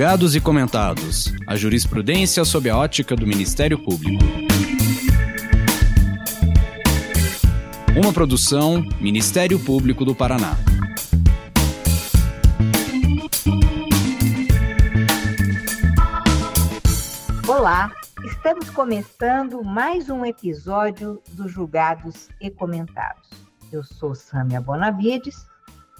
Julgados 0.00 0.34
e 0.34 0.40
comentados. 0.40 1.30
A 1.46 1.56
jurisprudência 1.56 2.42
sob 2.42 2.70
a 2.70 2.78
ótica 2.78 3.14
do 3.14 3.26
Ministério 3.26 3.78
Público. 3.78 4.24
Uma 7.94 8.10
produção 8.10 8.82
Ministério 8.98 9.62
Público 9.62 10.02
do 10.02 10.14
Paraná. 10.14 10.56
Olá, 17.46 17.92
estamos 18.24 18.70
começando 18.70 19.62
mais 19.62 20.08
um 20.08 20.24
episódio 20.24 21.22
dos 21.32 21.52
Julgados 21.52 22.30
e 22.40 22.50
Comentados. 22.50 23.28
Eu 23.70 23.84
sou 23.84 24.14
Sâmia 24.14 24.62
Bonavides 24.62 25.44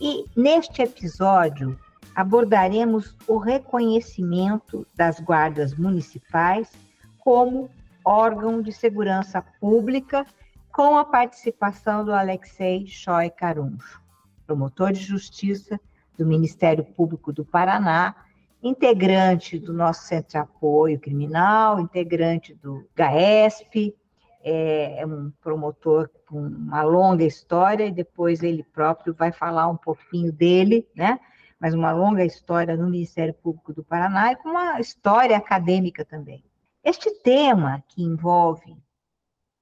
e 0.01 0.25
neste 0.35 0.81
episódio 0.81 1.79
abordaremos 2.15 3.17
o 3.27 3.39
reconhecimento 3.39 4.87
das 4.95 5.21
guardas 5.21 5.75
municipais 5.75 6.71
como 7.19 7.71
órgão 8.05 8.63
de 8.63 8.73
segurança 8.73 9.43
pública, 9.61 10.27
com 10.73 10.97
a 10.97 11.05
participação 11.05 12.05
do 12.05 12.13
Alexei 12.13 12.87
Choi 12.87 13.31
Caruncho, 13.31 14.01
promotor 14.47 14.93
de 14.93 15.01
justiça 15.01 15.79
do 16.17 16.25
Ministério 16.25 16.85
Público 16.85 17.33
do 17.33 17.45
Paraná, 17.45 18.15
integrante 18.63 19.59
do 19.59 19.73
nosso 19.73 20.05
Centro 20.05 20.31
de 20.31 20.39
Apoio 20.39 21.01
Criminal, 21.01 21.81
integrante 21.81 22.55
do 22.55 22.87
GAESP, 22.95 23.95
é, 24.43 25.01
é 25.01 25.07
um 25.07 25.31
promotor 25.43 26.11
com 26.27 26.41
uma 26.41 26.83
longa 26.83 27.25
história 27.25 27.85
e 27.85 27.91
depois 27.91 28.43
ele 28.43 28.63
próprio 28.63 29.13
vai 29.15 29.33
falar 29.33 29.69
um 29.69 29.77
pouquinho 29.77 30.33
dele, 30.33 30.87
né? 30.95 31.19
Mas 31.61 31.75
uma 31.75 31.93
longa 31.93 32.25
história 32.25 32.75
no 32.75 32.89
Ministério 32.89 33.35
Público 33.35 33.75
do 33.75 33.85
Paraná 33.85 34.33
e 34.33 34.37
com 34.37 34.49
uma 34.49 34.81
história 34.81 35.37
acadêmica 35.37 36.05
também. 36.05 36.43
Este 36.83 37.11
tema, 37.23 37.85
que 37.89 38.03
envolve 38.03 38.75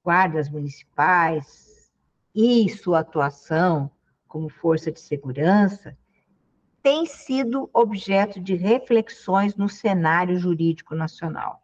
guardas 0.05 0.49
municipais 0.49 1.91
e 2.33 2.69
sua 2.69 3.01
atuação 3.01 3.91
como 4.29 4.49
força 4.49 4.93
de 4.93 5.01
segurança, 5.01 5.99
tem 6.81 7.05
sido 7.05 7.69
objeto 7.73 8.41
de 8.41 8.55
reflexões 8.55 9.57
no 9.57 9.69
cenário 9.69 10.39
jurídico 10.39 10.95
nacional. 10.95 11.61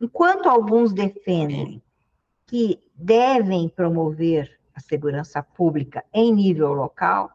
Enquanto 0.00 0.48
alguns 0.48 0.92
defendem 0.92 1.80
que 2.46 2.82
devem 2.94 3.68
promover 3.68 4.58
a 4.74 4.80
segurança 4.80 5.40
pública 5.42 6.04
em 6.12 6.34
nível 6.34 6.72
local, 6.72 7.30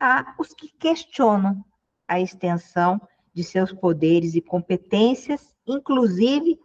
há 0.00 0.34
os 0.38 0.52
que 0.54 0.68
questionam 0.68 1.64
a 2.06 2.20
extensão 2.20 3.00
de 3.34 3.42
seus 3.42 3.72
poderes 3.72 4.34
e 4.34 4.40
competências, 4.40 5.54
inclusive 5.66 6.58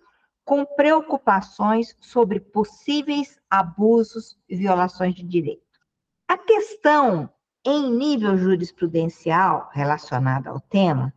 com 0.46 0.66
preocupações 0.66 1.96
sobre 2.00 2.40
possíveis 2.40 3.40
abusos 3.50 4.38
e 4.50 4.56
violações 4.56 5.14
de 5.14 5.24
direito. 5.24 5.80
A 6.28 6.38
questão 6.38 7.30
em 7.66 7.92
nível 7.92 8.38
jurisprudencial 8.38 9.70
relacionada 9.72 10.50
ao 10.50 10.60
tema 10.60 11.14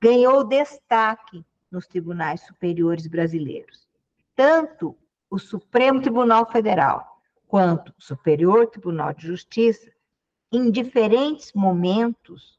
ganhou 0.00 0.44
destaque 0.44 1.44
nos 1.70 1.86
tribunais 1.86 2.42
superiores 2.42 3.06
brasileiros. 3.06 3.88
Tanto 4.34 4.96
o 5.30 5.38
Supremo 5.38 6.00
Tribunal 6.00 6.50
Federal 6.50 7.20
quanto 7.46 7.94
o 7.98 8.02
Superior 8.02 8.66
Tribunal 8.66 9.14
de 9.14 9.26
Justiça 9.26 9.90
em 10.52 10.70
diferentes 10.70 11.52
momentos, 11.52 12.58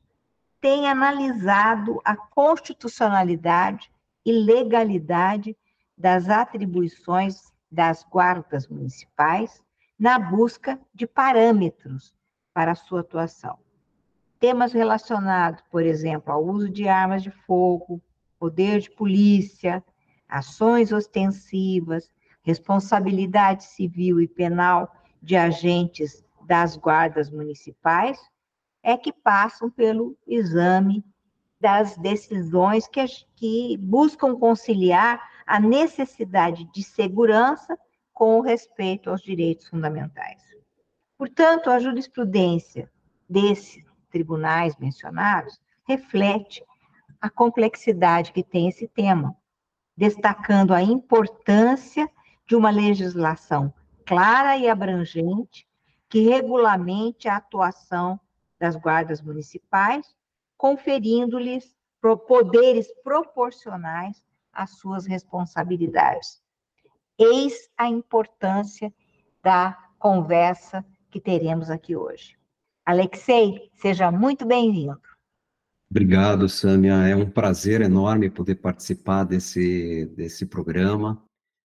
tem 0.59 0.89
analisado 0.89 2.02
a 2.03 2.16
constitucionalidade 2.16 3.91
e 4.25 4.31
legalidade 4.31 5.55
das 5.97 6.30
atribuições 6.30 7.52
das 7.71 8.03
guardas 8.03 8.67
municipais 8.67 9.61
na 9.97 10.20
busca 10.20 10.80
de 10.93 11.08
parâmetros 11.08 12.14
para 12.53 12.71
a 12.71 12.76
sua 12.76 13.02
atuação. 13.02 13.58
Temas 14.39 14.73
relacionados, 14.73 15.64
por 15.71 15.83
exemplo, 15.83 16.31
ao 16.31 16.45
uso 16.45 16.70
de 16.70 16.87
armas 16.87 17.23
de 17.23 17.31
fogo, 17.31 18.02
poder 18.37 18.81
de 18.81 18.92
polícia, 18.92 19.83
ações 20.27 20.92
ostensivas, 20.92 22.09
responsabilidade 22.43 23.64
civil 23.64 24.21
e 24.21 24.27
penal 24.27 24.93
de 25.21 25.36
agentes 25.36 26.23
das 26.47 26.77
guardas 26.77 27.30
municipais 27.30 28.17
é 28.81 28.95
que 28.97 29.11
passam 29.11 29.69
pelo 29.69 30.17
exame 30.25 31.03
das 31.59 31.97
decisões 31.97 32.87
que, 32.87 33.03
que 33.35 33.77
buscam 33.77 34.35
conciliar 34.39 35.21
a 35.45 35.59
necessidade 35.59 36.63
de 36.71 36.83
segurança 36.83 37.77
com 38.13 38.37
o 38.37 38.41
respeito 38.41 39.09
aos 39.09 39.21
direitos 39.21 39.67
fundamentais. 39.67 40.41
Portanto, 41.17 41.69
a 41.69 41.80
jurisprudência 41.80 42.89
desses 43.29 43.83
tribunais 44.09 44.77
mencionados 44.77 45.59
reflete 45.85 46.64
a 47.19 47.29
complexidade 47.29 48.31
que 48.31 48.43
tem 48.43 48.69
esse 48.69 48.87
tema, 48.87 49.35
destacando 49.97 50.73
a 50.73 50.81
importância 50.81 52.09
de 52.45 52.55
uma 52.55 52.69
legislação 52.69 53.73
clara 54.05 54.55
e 54.55 54.69
abrangente 54.69 55.67
que 56.10 56.22
regulamente 56.22 57.28
a 57.28 57.38
atuação 57.38 58.20
das 58.60 58.76
guardas 58.76 59.22
municipais, 59.22 60.16
conferindo-lhes 60.58 61.76
poderes 62.28 62.88
proporcionais 63.04 64.23
às 64.52 64.72
suas 64.78 65.06
responsabilidades. 65.06 66.42
Eis 67.18 67.70
a 67.78 67.88
importância 67.88 68.94
da 69.44 69.78
conversa 70.00 70.86
que 71.10 71.20
teremos 71.20 71.70
aqui 71.70 71.95
hoje. 71.95 72.38
Alexei, 72.86 73.70
seja 73.74 74.12
muito 74.12 74.45
bem-vindo. 74.45 75.00
Obrigado, 75.89 76.48
Sâmia. 76.48 76.94
É 77.08 77.16
um 77.16 77.30
prazer 77.30 77.82
enorme 77.82 78.30
poder 78.30 78.56
participar 78.56 79.24
desse, 79.24 80.06
desse 80.16 80.45
programa. 80.45 81.22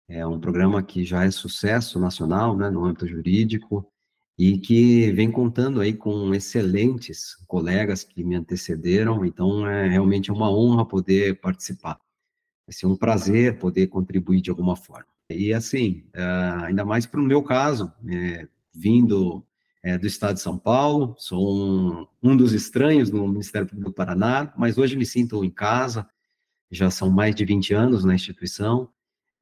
É 0.07 0.25
um 0.25 0.39
programa 0.39 0.81
que 0.83 1.03
já 1.03 1.25
é 1.25 1.31
sucesso 1.31 1.99
nacional, 1.99 2.55
né, 2.55 2.69
no 2.69 2.85
âmbito 2.85 3.07
jurídico, 3.07 3.85
e 4.37 4.57
que 4.57 5.11
vem 5.13 5.31
contando 5.31 5.79
aí 5.79 5.93
com 5.93 6.33
excelentes 6.33 7.35
colegas 7.47 8.03
que 8.03 8.23
me 8.23 8.35
antecederam, 8.35 9.25
então 9.25 9.67
é 9.67 9.87
realmente 9.87 10.31
uma 10.31 10.51
honra 10.51 10.85
poder 10.85 11.39
participar. 11.39 11.99
Vai 12.67 12.73
ser 12.73 12.87
um 12.87 12.97
prazer 12.97 13.57
poder 13.59 13.87
contribuir 13.87 14.41
de 14.41 14.49
alguma 14.49 14.75
forma. 14.75 15.07
E 15.29 15.53
assim, 15.53 16.03
é, 16.13 16.23
ainda 16.65 16.83
mais 16.83 17.05
para 17.05 17.21
o 17.21 17.23
meu 17.23 17.41
caso, 17.41 17.91
é, 18.07 18.47
vindo 18.73 19.43
é, 19.81 19.97
do 19.97 20.05
estado 20.05 20.35
de 20.35 20.41
São 20.41 20.57
Paulo, 20.57 21.15
sou 21.17 21.55
um, 21.55 22.07
um 22.21 22.35
dos 22.35 22.53
estranhos 22.53 23.09
no 23.09 23.27
Ministério 23.27 23.67
Público 23.67 23.89
do 23.89 23.93
Paraná, 23.93 24.53
mas 24.57 24.77
hoje 24.77 24.97
me 24.97 25.05
sinto 25.05 25.43
em 25.45 25.49
casa, 25.49 26.07
já 26.69 26.89
são 26.89 27.09
mais 27.09 27.33
de 27.33 27.45
20 27.45 27.73
anos 27.73 28.03
na 28.03 28.15
instituição, 28.15 28.89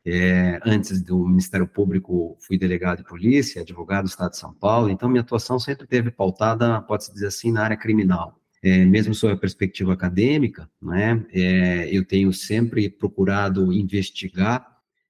é, 0.06 0.59
antes 0.66 1.02
do 1.02 1.25
Ministério 1.25 1.68
Público, 1.68 2.38
fui 2.41 2.58
delegado 2.58 2.97
de 2.97 3.03
polícia, 3.06 3.62
advogado 3.62 4.03
do 4.03 4.09
Estado 4.09 4.31
de 4.31 4.38
São 4.38 4.53
Paulo, 4.53 4.90
então 4.90 5.09
minha 5.09 5.22
atuação 5.22 5.58
sempre 5.59 5.88
teve 5.88 6.12
pautada, 6.12 6.81
pode-se 6.81 7.14
dizer 7.14 7.28
assim, 7.28 7.52
na 7.52 7.64
área 7.64 7.78
criminal. 7.78 8.40
É, 8.62 8.86
mesmo 8.86 9.13
sob 9.13 9.34
a 9.34 9.38
perspectiva 9.38 9.94
acadêmica, 9.94 10.69
né, 10.81 11.25
é, 11.34 11.90
eu 11.96 12.06
tenho 12.06 12.31
sempre 12.31 12.90
procurado 12.90 13.74
investigar, 13.74 14.66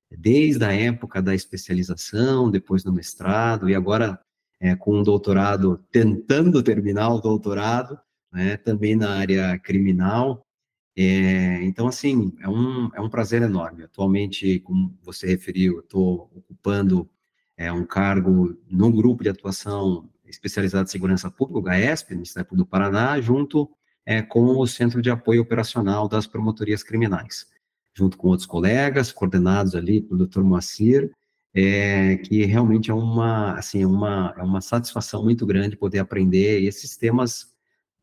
desde 0.09 0.63
a 0.63 0.71
época 0.73 1.21
da 1.21 1.33
especialização, 1.33 2.49
depois 2.49 2.83
do 2.83 2.93
mestrado, 2.93 3.69
e 3.69 3.75
agora 3.75 4.19
é, 4.59 4.75
com 4.75 4.99
um 4.99 5.03
doutorado, 5.03 5.83
tentando 5.91 6.61
terminar 6.63 7.09
o 7.09 7.19
doutorado, 7.19 7.99
né, 8.31 8.57
também 8.57 8.95
na 8.95 9.11
área 9.11 9.57
criminal, 9.59 10.45
é, 10.95 11.63
então, 11.63 11.87
assim, 11.87 12.33
é 12.39 12.47
um, 12.47 12.89
é 12.93 13.01
um 13.01 13.09
prazer 13.09 13.41
enorme. 13.41 13.83
Atualmente, 13.83 14.59
como 14.59 14.95
você 15.01 15.27
referiu, 15.27 15.79
estou 15.79 16.29
ocupando 16.35 17.09
é, 17.57 17.71
um 17.71 17.85
cargo 17.85 18.55
no 18.69 18.91
grupo 18.91 19.23
de 19.23 19.29
atuação 19.29 20.09
especializado 20.25 20.87
em 20.87 20.91
segurança 20.91 21.29
pública, 21.31 21.59
o 21.59 21.61
GAESP, 21.61 22.13
Ministério 22.13 22.47
Público 22.47 22.67
do 22.67 22.69
Paraná, 22.69 23.19
junto 23.21 23.69
é, 24.05 24.21
com 24.21 24.57
o 24.57 24.67
Centro 24.67 25.01
de 25.01 25.09
Apoio 25.09 25.41
Operacional 25.41 26.07
das 26.07 26.27
Promotorias 26.27 26.83
Criminais, 26.83 27.47
junto 27.93 28.17
com 28.17 28.29
outros 28.29 28.47
colegas, 28.47 29.11
coordenados 29.11 29.75
ali 29.75 30.01
pelo 30.01 30.27
Dr. 30.27 30.41
Moacir, 30.41 31.11
é, 31.55 32.17
que 32.17 32.45
realmente 32.45 32.89
é 32.89 32.93
uma, 32.93 33.53
assim, 33.53 33.83
é 33.83 33.87
uma, 33.87 34.33
é 34.37 34.43
uma 34.43 34.61
satisfação 34.61 35.23
muito 35.23 35.45
grande 35.45 35.77
poder 35.77 35.99
aprender 35.99 36.63
esses 36.63 36.97
temas 36.97 37.52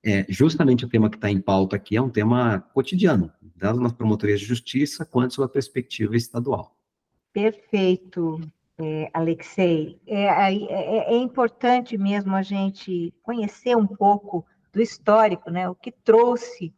é, 0.04 0.24
justamente 0.28 0.84
o 0.84 0.88
tema 0.88 1.10
que 1.10 1.16
está 1.16 1.30
em 1.30 1.40
pauta 1.40 1.76
aqui 1.76 1.96
é 1.96 2.02
um 2.02 2.08
tema 2.08 2.60
cotidiano, 2.72 3.30
tanto 3.58 3.80
nas 3.80 3.92
promotorias 3.92 4.40
de 4.40 4.46
justiça 4.46 5.04
quanto 5.04 5.34
sob 5.34 5.52
perspectiva 5.52 6.16
estadual. 6.16 6.74
Perfeito, 7.32 8.40
é, 8.78 9.10
Alexei. 9.12 10.00
É, 10.06 10.24
é, 10.24 11.12
é, 11.12 11.16
importante 11.16 11.98
mesmo 11.98 12.34
a 12.34 12.42
gente 12.42 13.12
conhecer 13.22 13.76
um 13.76 13.86
pouco 13.86 14.44
do 14.72 14.80
histórico, 14.80 15.50
né, 15.50 15.68
o 15.68 15.74
que 15.74 15.92
trouxe 15.92 16.72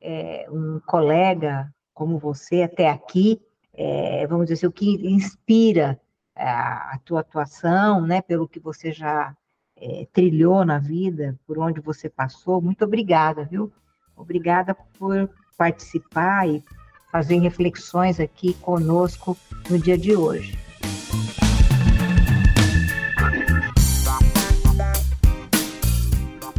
é, 0.00 0.46
um 0.50 0.80
colega 0.86 1.72
como 1.92 2.18
você 2.18 2.62
até 2.62 2.88
aqui, 2.88 3.40
é, 3.74 4.26
vamos 4.26 4.46
dizer 4.46 4.54
assim, 4.54 4.66
o 4.66 4.72
que 4.72 4.94
inspira 5.06 6.00
a, 6.34 6.94
a 6.94 6.98
tua 7.04 7.20
atuação, 7.20 8.06
né, 8.06 8.22
pelo 8.22 8.48
que 8.48 8.58
você 8.58 8.92
já 8.92 9.36
é, 9.82 10.06
trilhou 10.12 10.64
na 10.64 10.78
vida, 10.78 11.36
por 11.44 11.58
onde 11.58 11.80
você 11.80 12.08
passou. 12.08 12.62
Muito 12.62 12.84
obrigada, 12.84 13.44
viu? 13.44 13.72
Obrigada 14.16 14.76
por 14.96 15.28
participar 15.58 16.48
e 16.48 16.62
fazer 17.10 17.38
reflexões 17.40 18.20
aqui 18.20 18.54
conosco 18.54 19.36
no 19.68 19.76
dia 19.78 19.98
de 19.98 20.14
hoje. 20.14 20.56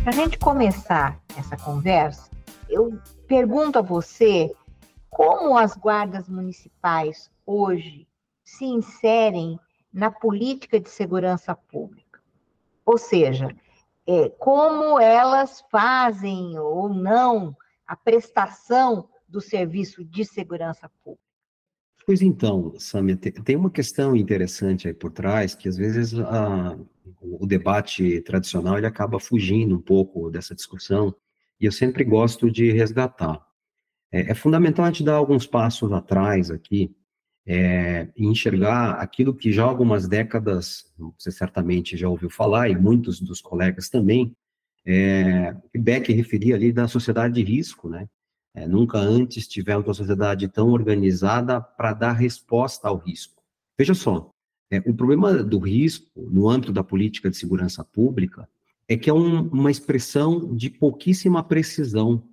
Para 0.03 0.11
a 0.11 0.15
gente 0.15 0.37
começar 0.37 1.17
essa 1.37 1.55
conversa, 1.55 2.29
eu 2.69 2.99
pergunto 3.25 3.79
a 3.79 3.81
você 3.81 4.53
como 5.09 5.57
as 5.57 5.77
guardas 5.77 6.27
municipais 6.27 7.31
hoje 7.45 8.05
se 8.43 8.65
inserem 8.65 9.57
na 9.93 10.11
política 10.11 10.77
de 10.77 10.89
segurança 10.89 11.55
pública. 11.55 12.02
Ou 12.85 12.97
seja, 12.97 13.49
é, 14.07 14.29
como 14.29 14.99
elas 14.99 15.63
fazem 15.71 16.57
ou 16.59 16.89
não 16.89 17.55
a 17.87 17.95
prestação 17.95 19.09
do 19.27 19.41
serviço 19.41 20.03
de 20.03 20.25
segurança 20.25 20.89
pública. 21.03 21.23
Pois 22.05 22.21
então, 22.21 22.73
Samia, 22.77 23.15
tem 23.15 23.55
uma 23.55 23.71
questão 23.71 24.15
interessante 24.15 24.87
aí 24.87 24.93
por 24.93 25.11
trás, 25.11 25.55
que 25.55 25.69
às 25.69 25.77
vezes 25.77 26.13
a, 26.19 26.77
o 27.21 27.47
debate 27.47 28.19
tradicional 28.21 28.77
ele 28.77 28.85
acaba 28.85 29.19
fugindo 29.19 29.75
um 29.75 29.81
pouco 29.81 30.29
dessa 30.29 30.53
discussão, 30.53 31.15
e 31.59 31.65
eu 31.65 31.71
sempre 31.71 32.03
gosto 32.03 32.51
de 32.51 32.71
resgatar. 32.71 33.41
É, 34.11 34.31
é 34.31 34.35
fundamental 34.35 34.83
a 34.83 34.89
gente 34.89 35.03
dar 35.03 35.15
alguns 35.15 35.47
passos 35.47 35.93
atrás 35.93 36.51
aqui, 36.51 36.93
é, 37.45 38.07
enxergar 38.15 38.91
aquilo 38.93 39.33
que 39.33 39.51
já 39.51 39.63
há 39.63 39.67
algumas 39.67 40.07
décadas, 40.07 40.91
você 41.17 41.31
certamente 41.31 41.97
já 41.97 42.07
ouviu 42.07 42.29
falar, 42.29 42.69
e 42.69 42.75
muitos 42.75 43.19
dos 43.19 43.41
colegas 43.41 43.89
também, 43.89 44.35
é, 44.85 45.55
Beck 45.75 46.11
referia 46.11 46.55
ali 46.55 46.71
da 46.71 46.87
sociedade 46.87 47.35
de 47.35 47.43
risco, 47.43 47.89
né? 47.89 48.07
É, 48.55 48.67
nunca 48.67 48.99
antes 48.99 49.47
tivemos 49.47 49.87
uma 49.87 49.93
sociedade 49.93 50.47
tão 50.47 50.69
organizada 50.69 51.59
para 51.59 51.93
dar 51.93 52.13
resposta 52.13 52.87
ao 52.87 52.97
risco. 52.97 53.41
Veja 53.77 53.95
só, 53.95 54.29
é, 54.71 54.77
o 54.85 54.93
problema 54.93 55.43
do 55.43 55.57
risco, 55.57 56.07
no 56.15 56.49
âmbito 56.49 56.71
da 56.71 56.83
política 56.83 57.29
de 57.29 57.37
segurança 57.37 57.83
pública, 57.83 58.47
é 58.87 58.97
que 58.97 59.09
é 59.09 59.13
um, 59.13 59.47
uma 59.47 59.71
expressão 59.71 60.55
de 60.55 60.69
pouquíssima 60.69 61.43
precisão, 61.43 62.23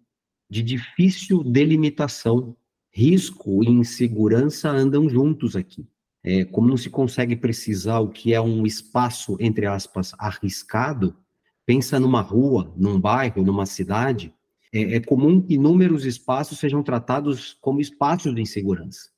de 0.48 0.62
difícil 0.62 1.42
delimitação. 1.44 2.56
Risco 2.90 3.62
e 3.62 3.68
insegurança 3.68 4.68
andam 4.70 5.08
juntos 5.08 5.54
aqui. 5.54 5.86
É, 6.22 6.44
como 6.44 6.68
não 6.68 6.76
se 6.76 6.90
consegue 6.90 7.34
precisar 7.34 8.00
o 8.00 8.08
que 8.08 8.34
é 8.34 8.40
um 8.40 8.66
espaço, 8.66 9.36
entre 9.40 9.66
aspas, 9.66 10.12
arriscado, 10.18 11.16
pensa 11.64 11.98
numa 11.98 12.20
rua, 12.20 12.74
num 12.76 13.00
bairro, 13.00 13.42
numa 13.42 13.64
cidade, 13.64 14.34
é, 14.72 14.96
é 14.96 15.00
comum 15.00 15.40
que 15.40 15.54
inúmeros 15.54 16.04
espaços 16.04 16.58
sejam 16.58 16.82
tratados 16.82 17.56
como 17.60 17.80
espaços 17.80 18.34
de 18.34 18.40
insegurança. 18.40 19.08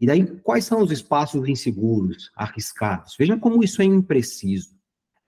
E 0.00 0.06
daí, 0.06 0.24
quais 0.40 0.64
são 0.64 0.82
os 0.82 0.90
espaços 0.90 1.46
inseguros, 1.46 2.30
arriscados? 2.34 3.16
Veja 3.18 3.36
como 3.36 3.62
isso 3.62 3.82
é 3.82 3.84
impreciso. 3.84 4.79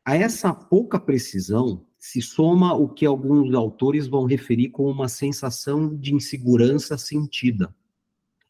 A 0.05 0.17
essa 0.17 0.53
pouca 0.53 0.99
precisão 0.99 1.87
se 1.97 2.21
soma 2.21 2.75
o 2.75 2.89
que 2.89 3.07
alguns 3.07 3.55
autores 3.55 4.09
vão 4.09 4.25
referir 4.25 4.71
como 4.71 4.91
uma 4.91 5.09
sensação 5.09 5.97
de 5.97 6.13
insegurança 6.13 6.99
sentida. 6.99 7.73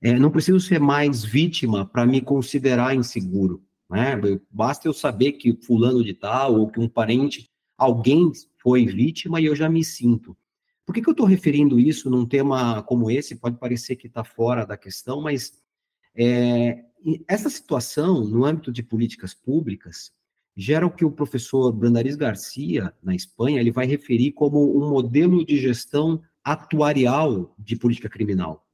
É, 0.01 0.19
não 0.19 0.31
preciso 0.31 0.59
ser 0.59 0.81
mais 0.81 1.23
vítima 1.23 1.85
para 1.85 2.07
me 2.07 2.23
considerar 2.23 2.95
inseguro. 2.95 3.63
Né? 3.91 4.19
Basta 4.51 4.89
eu 4.89 4.95
saber 4.95 5.33
que 5.33 5.53
fulano 5.53 6.03
de 6.03 6.15
tal 6.15 6.59
ou 6.59 6.71
que 6.71 6.81
um 6.81 6.89
parente, 6.89 7.51
alguém 7.77 8.33
foi 8.57 8.87
vítima 8.87 9.39
e 9.39 9.45
eu 9.45 9.55
já 9.55 9.69
me 9.69 9.85
sinto. 9.85 10.35
Por 10.87 10.95
que, 10.95 11.03
que 11.03 11.09
eu 11.09 11.13
estou 11.13 11.27
referindo 11.27 11.79
isso 11.79 12.09
num 12.09 12.25
tema 12.25 12.83
como 12.83 13.11
esse? 13.11 13.37
Pode 13.37 13.59
parecer 13.59 13.97
que 13.97 14.07
está 14.07 14.25
fora 14.25 14.65
da 14.65 14.77
questão, 14.79 15.21
mas 15.21 15.53
é, 16.17 16.83
essa 17.29 17.51
situação, 17.51 18.25
no 18.25 18.47
âmbito 18.47 18.73
de 18.73 18.83
políticas 18.83 19.35
públicas, 19.35 20.11
gera 20.57 20.87
o 20.87 20.91
que 20.91 21.05
o 21.05 21.11
professor 21.11 21.73
Brandariz 21.73 22.17
Garcia, 22.17 22.93
na 23.03 23.15
Espanha, 23.15 23.61
ele 23.61 23.71
vai 23.71 23.87
referir 23.87 24.33
como 24.33 24.77
um 24.77 24.89
modelo 24.91 25.45
de 25.45 25.59
gestão 25.59 26.23
atuarial 26.45 27.55
de 27.59 27.77
política 27.77 28.09
criminal. 28.09 28.67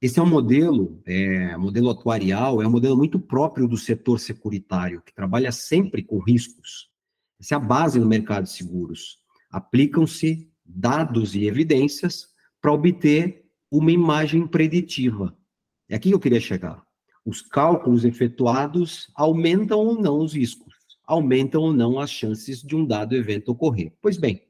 Esse 0.00 0.18
é 0.18 0.22
um 0.22 0.28
modelo, 0.28 1.00
é, 1.06 1.56
modelo 1.56 1.88
atuarial, 1.88 2.60
é 2.60 2.66
um 2.66 2.70
modelo 2.70 2.96
muito 2.96 3.18
próprio 3.18 3.66
do 3.66 3.76
setor 3.76 4.20
securitário, 4.20 5.00
que 5.00 5.14
trabalha 5.14 5.50
sempre 5.50 6.02
com 6.02 6.18
riscos. 6.18 6.90
Essa 7.40 7.54
é 7.54 7.56
a 7.56 7.60
base 7.60 7.98
do 7.98 8.06
mercado 8.06 8.44
de 8.44 8.50
seguros. 8.50 9.18
Aplicam-se 9.50 10.50
dados 10.64 11.34
e 11.34 11.46
evidências 11.46 12.28
para 12.60 12.72
obter 12.72 13.44
uma 13.70 13.90
imagem 13.90 14.46
preditiva. 14.46 15.36
É 15.88 15.96
aqui 15.96 16.10
que 16.10 16.14
eu 16.14 16.20
queria 16.20 16.40
chegar. 16.40 16.82
Os 17.24 17.40
cálculos 17.40 18.04
efetuados 18.04 19.10
aumentam 19.14 19.78
ou 19.78 20.00
não 20.00 20.18
os 20.18 20.34
riscos, 20.34 20.73
aumentam 21.06 21.62
ou 21.62 21.72
não 21.72 21.98
as 21.98 22.10
chances 22.10 22.62
de 22.62 22.74
um 22.74 22.84
dado 22.84 23.14
evento 23.14 23.50
ocorrer. 23.50 23.92
Pois 24.00 24.16
bem, 24.16 24.42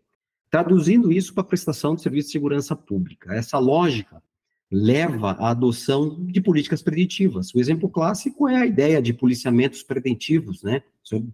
traduzindo 0.51 1.11
isso 1.11 1.35
para 1.35 1.43
a 1.43 1.47
prestação 1.47 1.95
de 1.95 2.03
serviço 2.03 2.29
de 2.29 2.33
segurança 2.33 2.77
pública, 2.77 3.35
essa 3.35 3.59
lógica 3.59 4.23
leva 4.71 5.33
à 5.33 5.51
adoção 5.51 6.25
de 6.27 6.41
políticas 6.41 6.83
preditivas. 6.83 7.55
O 7.55 7.61
exemplo 7.61 7.89
clássico 7.89 8.49
é 8.49 8.57
a 8.57 8.67
ideia 8.67 9.01
de 9.01 9.13
policiamentos 9.13 9.83
preventivos, 9.83 10.63
né? 10.63 10.83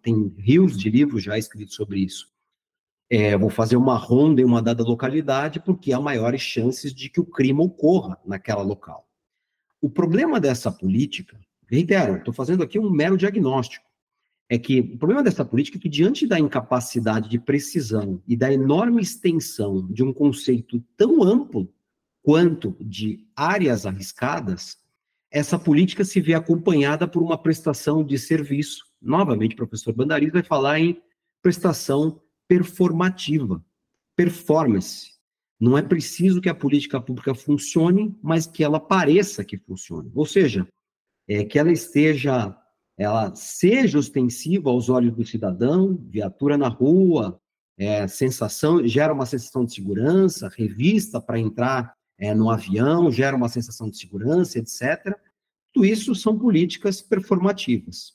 Tem 0.02 0.34
rios 0.36 0.78
de 0.78 0.90
livros 0.90 1.22
já 1.22 1.38
escritos 1.38 1.74
sobre 1.74 2.00
isso. 2.00 2.28
É, 3.08 3.36
vou 3.36 3.50
fazer 3.50 3.76
uma 3.76 3.96
ronda 3.96 4.40
em 4.40 4.44
uma 4.44 4.62
dada 4.62 4.84
localidade 4.84 5.58
porque 5.58 5.92
há 5.92 6.00
maiores 6.00 6.42
chances 6.42 6.94
de 6.94 7.08
que 7.08 7.20
o 7.20 7.24
crime 7.24 7.60
ocorra 7.60 8.18
naquela 8.24 8.62
local. 8.62 9.08
O 9.80 9.88
problema 9.88 10.38
dessa 10.38 10.70
política, 10.70 11.40
reitero, 11.66 12.18
estou 12.18 12.34
fazendo 12.34 12.62
aqui 12.62 12.78
um 12.78 12.90
mero 12.90 13.16
diagnóstico, 13.16 13.89
é 14.52 14.58
que 14.58 14.80
o 14.80 14.98
problema 14.98 15.22
dessa 15.22 15.44
política 15.44 15.78
é 15.78 15.80
que, 15.80 15.88
diante 15.88 16.26
da 16.26 16.36
incapacidade 16.36 17.28
de 17.28 17.38
precisão 17.38 18.20
e 18.26 18.36
da 18.36 18.52
enorme 18.52 19.00
extensão 19.00 19.86
de 19.86 20.02
um 20.02 20.12
conceito 20.12 20.84
tão 20.96 21.22
amplo 21.22 21.72
quanto 22.20 22.76
de 22.80 23.24
áreas 23.36 23.86
arriscadas, 23.86 24.76
essa 25.30 25.56
política 25.56 26.04
se 26.04 26.20
vê 26.20 26.34
acompanhada 26.34 27.06
por 27.06 27.22
uma 27.22 27.38
prestação 27.38 28.02
de 28.02 28.18
serviço. 28.18 28.84
Novamente, 29.00 29.54
o 29.54 29.56
professor 29.56 29.94
Bandariz 29.94 30.32
vai 30.32 30.42
falar 30.42 30.80
em 30.80 31.00
prestação 31.40 32.20
performativa, 32.48 33.64
performance. 34.16 35.12
Não 35.60 35.78
é 35.78 35.82
preciso 35.82 36.40
que 36.40 36.48
a 36.48 36.54
política 36.54 37.00
pública 37.00 37.36
funcione, 37.36 38.18
mas 38.20 38.48
que 38.48 38.64
ela 38.64 38.80
pareça 38.80 39.44
que 39.44 39.56
funcione. 39.56 40.10
Ou 40.12 40.26
seja, 40.26 40.66
é, 41.28 41.44
que 41.44 41.56
ela 41.56 41.70
esteja, 41.70 42.56
ela 43.00 43.34
seja 43.34 43.98
ostensiva 43.98 44.68
aos 44.68 44.90
olhos 44.90 45.16
do 45.16 45.24
cidadão, 45.24 45.98
viatura 46.10 46.58
na 46.58 46.68
rua, 46.68 47.40
é, 47.78 48.06
sensação, 48.06 48.86
gera 48.86 49.10
uma 49.10 49.24
sensação 49.24 49.64
de 49.64 49.72
segurança, 49.72 50.52
revista 50.54 51.18
para 51.18 51.38
entrar 51.38 51.94
é, 52.18 52.34
no 52.34 52.50
avião, 52.50 53.10
gera 53.10 53.34
uma 53.34 53.48
sensação 53.48 53.88
de 53.88 53.96
segurança, 53.96 54.58
etc. 54.58 55.16
Tudo 55.72 55.86
isso 55.86 56.14
são 56.14 56.38
políticas 56.38 57.00
performativas. 57.00 58.12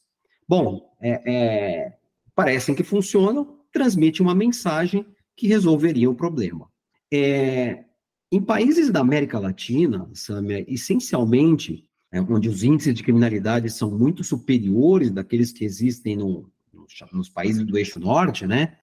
Bom, 0.48 0.96
é, 1.02 1.22
é, 1.26 1.98
parecem 2.36 2.76
que 2.76 2.84
funcionam, 2.84 3.58
transmite 3.74 4.22
uma 4.22 4.36
mensagem 4.36 5.04
que 5.36 5.48
resolveria 5.48 6.12
o 6.12 6.16
problema. 6.16 6.70
É, 7.12 7.86
em 8.32 8.40
países 8.40 8.92
da 8.92 9.00
América 9.00 9.40
Latina, 9.40 10.08
Samia, 10.14 10.64
essencialmente, 10.72 11.90
é, 12.16 12.22
onde 12.22 12.48
os 12.48 12.64
índices 12.64 12.94
de 12.94 13.04
criminalidade 13.04 13.70
são 13.70 13.92
muito 13.92 14.24
superiores 14.24 15.12
daqueles 15.12 15.52
que 15.52 15.66
existem 15.66 16.16
no, 16.16 16.50
no, 16.72 16.88
nos 17.12 17.28
países 17.28 17.66
do 17.66 17.78
eixo 17.78 18.00
norte, 18.00 18.48
né? 18.48 18.78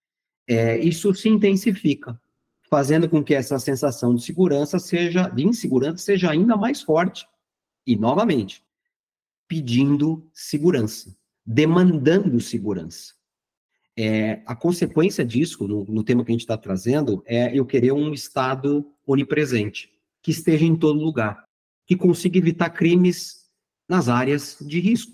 É, 0.46 0.76
isso 0.78 1.14
se 1.14 1.30
intensifica, 1.30 2.20
fazendo 2.68 3.08
com 3.08 3.24
que 3.24 3.34
essa 3.34 3.58
sensação 3.58 4.14
de 4.14 4.22
segurança 4.22 4.78
seja, 4.78 5.30
de 5.30 5.46
insegurança, 5.46 6.04
seja 6.04 6.30
ainda 6.30 6.58
mais 6.58 6.82
forte. 6.82 7.26
E, 7.86 7.96
novamente, 7.96 8.62
pedindo 9.48 10.28
segurança, 10.34 11.16
demandando 11.44 12.38
segurança. 12.38 13.14
É, 13.96 14.42
a 14.46 14.54
consequência 14.54 15.24
disso, 15.24 15.66
no, 15.66 15.84
no, 15.86 16.04
tema 16.04 16.22
que 16.22 16.30
a 16.30 16.34
gente 16.34 16.42
está 16.42 16.58
trazendo, 16.58 17.22
é 17.24 17.56
eu 17.58 17.64
querer 17.64 17.92
um 17.92 18.12
Estado 18.12 18.86
onipresente, 19.06 19.90
que 20.22 20.30
esteja 20.30 20.66
em 20.66 20.76
todo 20.76 21.00
lugar, 21.00 21.46
que 21.92 21.96
consiga 21.96 22.38
evitar 22.38 22.70
crimes 22.70 23.42
nas 23.88 24.08
áreas 24.08 24.56
de 24.60 24.80
risco. 24.80 25.12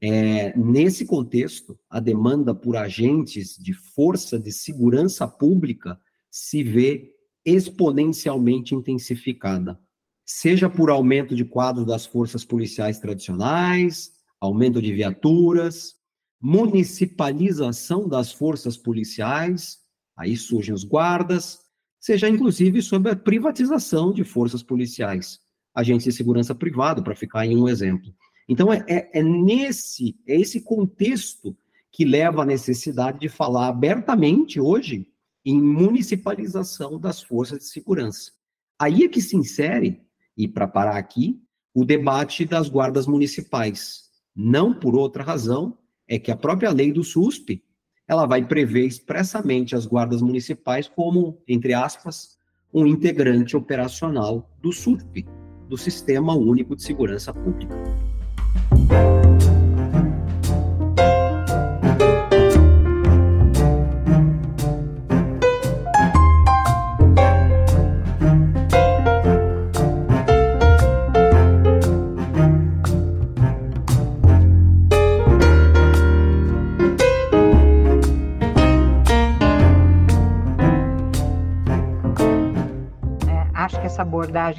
É, 0.00 0.56
nesse 0.56 1.04
contexto, 1.04 1.78
a 1.90 1.98
demanda 1.98 2.54
por 2.54 2.76
agentes 2.76 3.56
de 3.56 3.72
força 3.72 4.38
de 4.38 4.52
segurança 4.52 5.26
pública 5.26 5.98
se 6.30 6.62
vê 6.62 7.14
exponencialmente 7.44 8.74
intensificada, 8.74 9.80
seja 10.24 10.68
por 10.68 10.90
aumento 10.90 11.34
de 11.34 11.44
quadros 11.44 11.86
das 11.86 12.06
forças 12.06 12.44
policiais 12.44 12.98
tradicionais, 12.98 14.12
aumento 14.38 14.80
de 14.80 14.92
viaturas, 14.92 15.94
municipalização 16.40 18.06
das 18.06 18.30
forças 18.30 18.76
policiais, 18.76 19.78
aí 20.16 20.36
surgem 20.36 20.74
os 20.74 20.84
guardas, 20.84 21.58
seja 21.98 22.28
inclusive 22.28 22.82
sobre 22.82 23.10
a 23.10 23.16
privatização 23.16 24.12
de 24.12 24.22
forças 24.22 24.62
policiais, 24.62 25.40
agentes 25.78 26.04
de 26.04 26.12
segurança 26.12 26.54
privado, 26.54 27.02
para 27.02 27.14
ficar 27.14 27.46
em 27.46 27.56
um 27.56 27.68
exemplo. 27.68 28.12
Então, 28.48 28.72
é, 28.72 28.84
é, 28.88 29.10
é, 29.20 29.22
nesse, 29.22 30.16
é 30.26 30.34
esse 30.40 30.60
contexto 30.60 31.56
que 31.92 32.04
leva 32.04 32.42
à 32.42 32.46
necessidade 32.46 33.20
de 33.20 33.28
falar 33.28 33.68
abertamente 33.68 34.60
hoje 34.60 35.06
em 35.44 35.60
municipalização 35.60 36.98
das 36.98 37.22
forças 37.22 37.60
de 37.60 37.64
segurança. 37.66 38.32
Aí 38.78 39.04
é 39.04 39.08
que 39.08 39.20
se 39.20 39.36
insere, 39.36 40.00
e 40.36 40.48
para 40.48 40.66
parar 40.66 40.96
aqui, 40.96 41.40
o 41.74 41.84
debate 41.84 42.44
das 42.44 42.68
guardas 42.68 43.06
municipais. 43.06 44.08
Não 44.34 44.74
por 44.74 44.96
outra 44.96 45.22
razão, 45.22 45.78
é 46.06 46.18
que 46.18 46.30
a 46.30 46.36
própria 46.36 46.70
lei 46.70 46.92
do 46.92 47.04
SUSP, 47.04 47.62
ela 48.06 48.26
vai 48.26 48.46
prever 48.46 48.86
expressamente 48.86 49.76
as 49.76 49.86
guardas 49.86 50.22
municipais 50.22 50.88
como, 50.88 51.40
entre 51.46 51.74
aspas, 51.74 52.38
um 52.72 52.86
integrante 52.86 53.56
operacional 53.56 54.50
do 54.60 54.72
SUSP, 54.72 55.26
do 55.68 55.76
Sistema 55.76 56.34
Único 56.34 56.74
de 56.74 56.82
Segurança 56.82 57.32
Pública. 57.32 57.74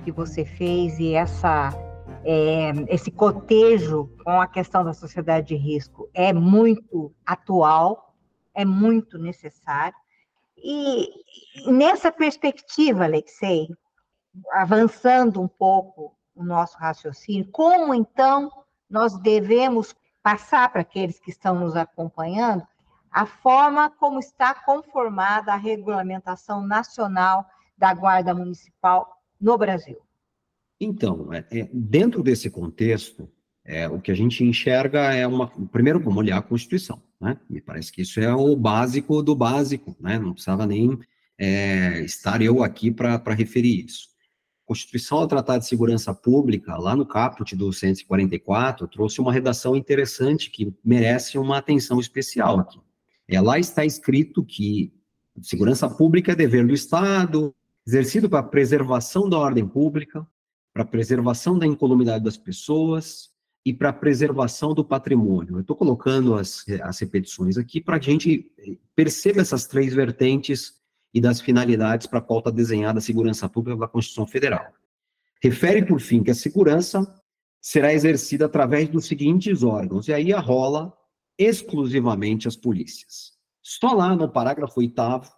Que 0.09 0.11
você 0.11 0.43
fez 0.43 0.99
e 0.99 1.13
essa 1.13 1.69
é, 2.25 2.71
esse 2.87 3.11
cotejo 3.11 4.09
com 4.23 4.41
a 4.41 4.47
questão 4.47 4.83
da 4.83 4.91
sociedade 4.91 5.49
de 5.49 5.55
risco 5.55 6.09
é 6.13 6.33
muito 6.33 7.13
atual, 7.23 8.15
é 8.53 8.65
muito 8.65 9.19
necessário. 9.19 9.95
E 10.57 11.07
nessa 11.67 12.11
perspectiva, 12.11 13.05
Alexei, 13.05 13.67
avançando 14.51 15.39
um 15.41 15.47
pouco 15.47 16.17
o 16.35 16.43
nosso 16.43 16.77
raciocínio, 16.77 17.47
como 17.51 17.93
então 17.93 18.51
nós 18.89 19.17
devemos 19.19 19.95
passar 20.23 20.71
para 20.71 20.81
aqueles 20.81 21.19
que 21.19 21.29
estão 21.29 21.55
nos 21.55 21.75
acompanhando 21.75 22.67
a 23.11 23.25
forma 23.25 23.89
como 23.91 24.19
está 24.19 24.53
conformada 24.53 25.53
a 25.53 25.57
regulamentação 25.57 26.65
nacional 26.65 27.45
da 27.77 27.93
Guarda 27.93 28.33
Municipal 28.33 29.18
no 29.39 29.57
Brasil? 29.57 29.97
Então, 30.79 31.33
é, 31.33 31.45
é, 31.51 31.69
dentro 31.73 32.23
desse 32.23 32.49
contexto, 32.49 33.29
é, 33.65 33.87
o 33.87 33.99
que 33.99 34.11
a 34.11 34.15
gente 34.15 34.43
enxerga 34.43 35.13
é 35.13 35.27
uma. 35.27 35.47
Primeiro, 35.71 35.99
vamos 35.99 36.17
olhar 36.17 36.37
a 36.37 36.41
Constituição, 36.41 37.01
né? 37.19 37.37
Me 37.49 37.61
parece 37.61 37.91
que 37.91 38.01
isso 38.01 38.19
é 38.19 38.33
o 38.33 38.55
básico 38.55 39.21
do 39.21 39.35
básico, 39.35 39.95
né? 39.99 40.17
Não 40.17 40.33
precisava 40.33 40.65
nem 40.65 40.97
é, 41.37 42.01
estar 42.01 42.41
eu 42.41 42.63
aqui 42.63 42.91
para 42.91 43.33
referir 43.33 43.85
isso. 43.85 44.09
Constituição, 44.65 45.17
ao 45.17 45.27
tratar 45.27 45.57
de 45.57 45.67
segurança 45.67 46.13
pública, 46.13 46.77
lá 46.77 46.95
no 46.95 47.05
caput 47.05 47.55
do 47.55 47.73
144, 47.73 48.87
trouxe 48.87 49.19
uma 49.19 49.33
redação 49.33 49.75
interessante 49.75 50.51
que 50.51 50.71
merece 50.85 51.39
uma 51.39 51.57
atenção 51.57 51.99
especial 51.99 52.59
aqui. 52.59 52.79
É, 53.27 53.41
lá 53.41 53.57
está 53.57 53.83
escrito 53.83 54.45
que 54.45 54.93
segurança 55.41 55.89
pública 55.89 56.33
é 56.33 56.35
dever 56.35 56.67
do 56.67 56.73
Estado, 56.73 57.53
exercido 57.89 58.29
para 58.29 58.39
a 58.39 58.43
preservação 58.43 59.27
da 59.27 59.37
ordem 59.37 59.67
pública, 59.67 60.25
para 60.71 60.83
a 60.83 60.85
preservação 60.85 61.57
da 61.57 61.65
incolumidade 61.65 62.23
das 62.23 62.37
pessoas 62.37 63.31
e 63.65 63.73
para 63.73 63.89
a 63.89 63.93
preservação 63.93 64.75
do 64.75 64.85
patrimônio. 64.85 65.55
Eu 65.55 65.61
estou 65.61 65.75
colocando 65.75 66.35
as, 66.35 66.63
as 66.83 66.99
repetições 66.99 67.57
aqui 67.57 67.81
para 67.81 67.97
a 67.97 67.99
gente 67.99 68.51
perceba 68.95 69.41
essas 69.41 69.65
três 69.65 69.91
vertentes 69.91 70.79
e 71.11 71.19
das 71.19 71.41
finalidades 71.41 72.05
para 72.05 72.19
a 72.19 72.21
qual 72.21 72.39
está 72.39 72.51
desenhada 72.51 72.99
a 72.99 73.01
segurança 73.01 73.49
pública 73.49 73.79
da 73.79 73.87
Constituição 73.87 74.27
Federal. 74.27 74.71
Refere, 75.41 75.83
por 75.83 75.99
fim, 75.99 76.21
que 76.21 76.29
a 76.29 76.35
segurança 76.35 77.11
será 77.59 77.91
exercida 77.91 78.45
através 78.45 78.87
dos 78.87 79.07
seguintes 79.07 79.63
órgãos, 79.63 80.07
e 80.07 80.13
aí 80.13 80.31
rola 80.33 80.93
exclusivamente 81.39 82.47
as 82.47 82.55
polícias. 82.55 83.33
Só 83.63 83.93
lá 83.93 84.15
no 84.15 84.29
parágrafo 84.29 84.79
oitavo, 84.79 85.31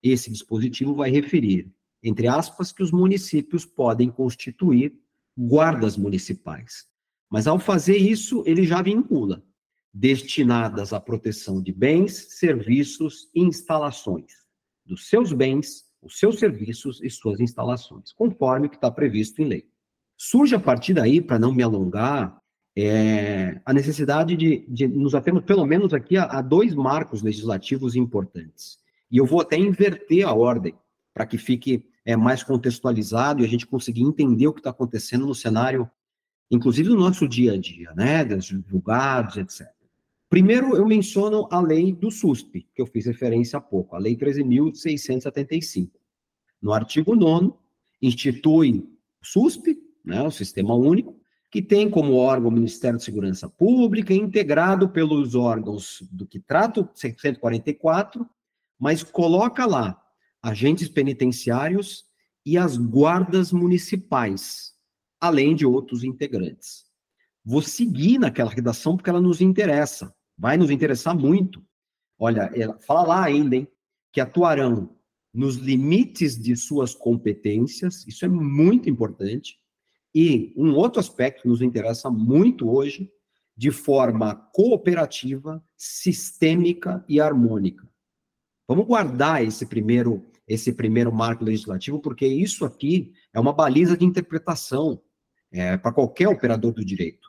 esse 0.00 0.30
dispositivo 0.30 0.94
vai 0.94 1.10
referir 1.10 1.74
entre 2.02 2.26
aspas, 2.26 2.72
que 2.72 2.82
os 2.82 2.90
municípios 2.90 3.64
podem 3.64 4.10
constituir 4.10 4.94
guardas 5.36 5.96
municipais. 5.96 6.86
Mas 7.30 7.46
ao 7.46 7.58
fazer 7.58 7.96
isso, 7.96 8.42
ele 8.46 8.64
já 8.64 8.80
vincula 8.82 9.44
destinadas 9.92 10.92
à 10.92 11.00
proteção 11.00 11.62
de 11.62 11.72
bens, 11.72 12.38
serviços 12.38 13.28
e 13.34 13.40
instalações, 13.42 14.32
dos 14.84 15.08
seus 15.08 15.32
bens, 15.32 15.84
os 16.00 16.18
seus 16.18 16.38
serviços 16.38 17.00
e 17.02 17.10
suas 17.10 17.40
instalações, 17.40 18.12
conforme 18.12 18.66
o 18.66 18.70
que 18.70 18.76
está 18.76 18.90
previsto 18.90 19.42
em 19.42 19.46
lei. 19.46 19.66
Surge 20.16 20.54
a 20.54 20.60
partir 20.60 20.94
daí, 20.94 21.20
para 21.20 21.38
não 21.38 21.52
me 21.52 21.62
alongar, 21.62 22.40
é, 22.76 23.60
a 23.64 23.72
necessidade 23.72 24.36
de, 24.36 24.64
de, 24.68 24.86
nos 24.86 25.14
atermos, 25.14 25.44
pelo 25.44 25.66
menos 25.66 25.92
aqui, 25.92 26.16
a, 26.16 26.24
a 26.24 26.42
dois 26.42 26.74
marcos 26.74 27.22
legislativos 27.22 27.96
importantes. 27.96 28.78
E 29.10 29.16
eu 29.16 29.26
vou 29.26 29.40
até 29.40 29.56
inverter 29.56 30.26
a 30.26 30.32
ordem 30.32 30.74
para 31.18 31.26
que 31.26 31.36
fique 31.36 31.84
é, 32.04 32.14
mais 32.14 32.44
contextualizado 32.44 33.42
e 33.42 33.44
a 33.44 33.48
gente 33.48 33.66
conseguir 33.66 34.02
entender 34.02 34.46
o 34.46 34.52
que 34.52 34.60
está 34.60 34.70
acontecendo 34.70 35.26
no 35.26 35.34
cenário, 35.34 35.90
inclusive 36.48 36.90
no 36.90 36.94
nosso 36.94 37.26
dia 37.26 37.54
a 37.54 37.58
dia, 37.58 37.92
né, 37.96 38.24
dos 38.24 38.44
julgados, 38.44 39.36
etc. 39.36 39.66
Primeiro, 40.30 40.76
eu 40.76 40.86
menciono 40.86 41.48
a 41.50 41.60
lei 41.60 41.92
do 41.92 42.08
SUSP, 42.08 42.68
que 42.72 42.80
eu 42.80 42.86
fiz 42.86 43.04
referência 43.06 43.56
há 43.56 43.60
pouco, 43.60 43.96
a 43.96 43.98
Lei 43.98 44.14
13.675. 44.14 45.90
No 46.62 46.72
artigo 46.72 47.16
9, 47.16 47.52
institui 48.00 48.88
o 49.20 49.26
SUSP, 49.26 49.76
né, 50.04 50.22
o 50.22 50.30
Sistema 50.30 50.74
Único, 50.74 51.18
que 51.50 51.60
tem 51.60 51.90
como 51.90 52.14
órgão 52.14 52.48
o 52.48 52.52
Ministério 52.52 52.98
de 52.98 53.04
Segurança 53.04 53.48
Pública, 53.48 54.14
integrado 54.14 54.88
pelos 54.88 55.34
órgãos 55.34 56.00
do 56.12 56.24
que 56.24 56.38
trata 56.38 56.82
o 56.82 56.88
144, 56.94 58.24
mas 58.78 59.02
coloca 59.02 59.66
lá 59.66 60.00
agentes 60.42 60.88
penitenciários 60.88 62.04
e 62.44 62.56
as 62.56 62.76
guardas 62.76 63.52
municipais, 63.52 64.72
além 65.20 65.54
de 65.54 65.66
outros 65.66 66.04
integrantes. 66.04 66.84
Vou 67.44 67.62
seguir 67.62 68.18
naquela 68.18 68.50
redação 68.50 68.96
porque 68.96 69.10
ela 69.10 69.20
nos 69.20 69.40
interessa, 69.40 70.14
vai 70.36 70.56
nos 70.56 70.70
interessar 70.70 71.16
muito. 71.16 71.64
Olha, 72.18 72.50
ela 72.54 72.78
fala 72.80 73.02
lá 73.02 73.24
ainda, 73.24 73.56
hein, 73.56 73.68
que 74.12 74.20
atuarão 74.20 74.96
nos 75.32 75.56
limites 75.56 76.40
de 76.40 76.56
suas 76.56 76.94
competências, 76.94 78.06
isso 78.06 78.24
é 78.24 78.28
muito 78.28 78.88
importante. 78.88 79.58
E 80.14 80.52
um 80.56 80.74
outro 80.74 81.00
aspecto 81.00 81.42
que 81.42 81.48
nos 81.48 81.60
interessa 81.62 82.10
muito 82.10 82.68
hoje, 82.68 83.10
de 83.56 83.70
forma 83.70 84.34
cooperativa, 84.52 85.62
sistêmica 85.76 87.04
e 87.08 87.20
harmônica. 87.20 87.88
Vamos 88.66 88.86
guardar 88.86 89.42
esse 89.44 89.66
primeiro, 89.66 90.27
esse 90.48 90.72
primeiro 90.72 91.12
marco 91.12 91.44
legislativo, 91.44 92.00
porque 92.00 92.26
isso 92.26 92.64
aqui 92.64 93.12
é 93.32 93.38
uma 93.38 93.52
baliza 93.52 93.96
de 93.96 94.04
interpretação 94.04 95.00
é, 95.52 95.76
para 95.76 95.92
qualquer 95.92 96.28
operador 96.28 96.72
do 96.72 96.84
direito. 96.84 97.28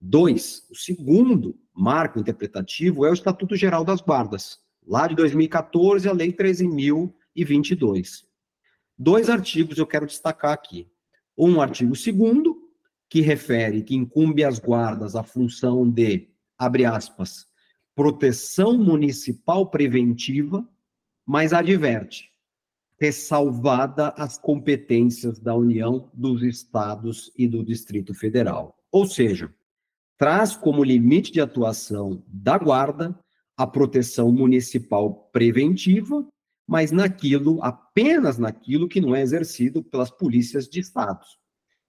Dois, 0.00 0.66
o 0.70 0.74
segundo 0.74 1.58
marco 1.74 2.18
interpretativo 2.18 3.04
é 3.04 3.10
o 3.10 3.14
Estatuto 3.14 3.54
Geral 3.54 3.84
das 3.84 4.00
Guardas, 4.00 4.58
lá 4.86 5.06
de 5.06 5.14
2014, 5.14 6.08
a 6.08 6.12
Lei 6.12 6.32
13.022. 6.32 8.24
Dois 8.96 9.28
artigos 9.28 9.78
eu 9.78 9.86
quero 9.86 10.06
destacar 10.06 10.52
aqui. 10.52 10.88
Um 11.36 11.60
artigo 11.60 11.94
segundo, 11.94 12.62
que 13.08 13.20
refere 13.20 13.82
que 13.82 13.94
incumbe 13.94 14.42
às 14.42 14.58
guardas 14.58 15.14
a 15.14 15.22
função 15.22 15.88
de, 15.88 16.28
abre 16.58 16.84
aspas, 16.84 17.46
proteção 17.94 18.76
municipal 18.76 19.70
preventiva 19.70 20.66
mas 21.26 21.52
adverte, 21.52 22.30
ressalvada 23.00 24.08
as 24.16 24.38
competências 24.38 25.38
da 25.38 25.54
União, 25.54 26.10
dos 26.14 26.42
estados 26.42 27.32
e 27.36 27.46
do 27.46 27.64
Distrito 27.64 28.14
Federal. 28.14 28.78
Ou 28.90 29.06
seja, 29.06 29.52
traz 30.16 30.56
como 30.56 30.84
limite 30.84 31.32
de 31.32 31.40
atuação 31.40 32.22
da 32.28 32.56
Guarda 32.56 33.18
a 33.56 33.66
proteção 33.66 34.32
municipal 34.32 35.28
preventiva, 35.32 36.26
mas 36.66 36.90
naquilo, 36.90 37.62
apenas 37.62 38.38
naquilo 38.38 38.88
que 38.88 39.00
não 39.00 39.14
é 39.14 39.22
exercido 39.22 39.82
pelas 39.82 40.10
polícias 40.10 40.68
de 40.68 40.80
Estado. 40.80 41.24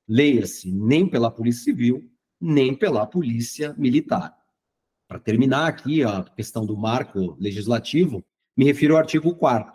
Leia-se, 0.08 0.72
nem 0.72 1.08
pela 1.08 1.32
Polícia 1.32 1.64
Civil, 1.64 2.10
nem 2.40 2.76
pela 2.76 3.08
Polícia 3.08 3.74
Militar. 3.78 4.36
Para 5.08 5.20
terminar 5.20 5.68
aqui 5.68 6.04
a 6.04 6.24
questão 6.24 6.66
do 6.66 6.76
marco 6.76 7.38
legislativo, 7.40 8.24
me 8.58 8.66
refiro 8.66 8.94
ao 8.96 9.00
artigo 9.00 9.36
4 9.36 9.75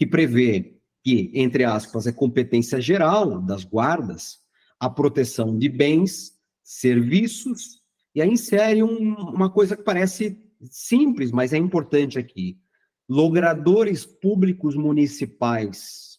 que 0.00 0.06
prevê 0.06 0.80
que, 1.04 1.30
entre 1.34 1.62
aspas, 1.62 2.06
é 2.06 2.12
competência 2.12 2.80
geral 2.80 3.38
das 3.38 3.64
guardas 3.64 4.38
a 4.78 4.88
proteção 4.88 5.58
de 5.58 5.68
bens, 5.68 6.32
serviços, 6.64 7.82
e 8.14 8.22
aí 8.22 8.30
insere 8.30 8.82
um, 8.82 9.12
uma 9.14 9.50
coisa 9.50 9.76
que 9.76 9.82
parece 9.82 10.42
simples, 10.70 11.30
mas 11.30 11.52
é 11.52 11.58
importante 11.58 12.18
aqui. 12.18 12.58
Logradores 13.06 14.06
públicos 14.06 14.74
municipais 14.74 16.18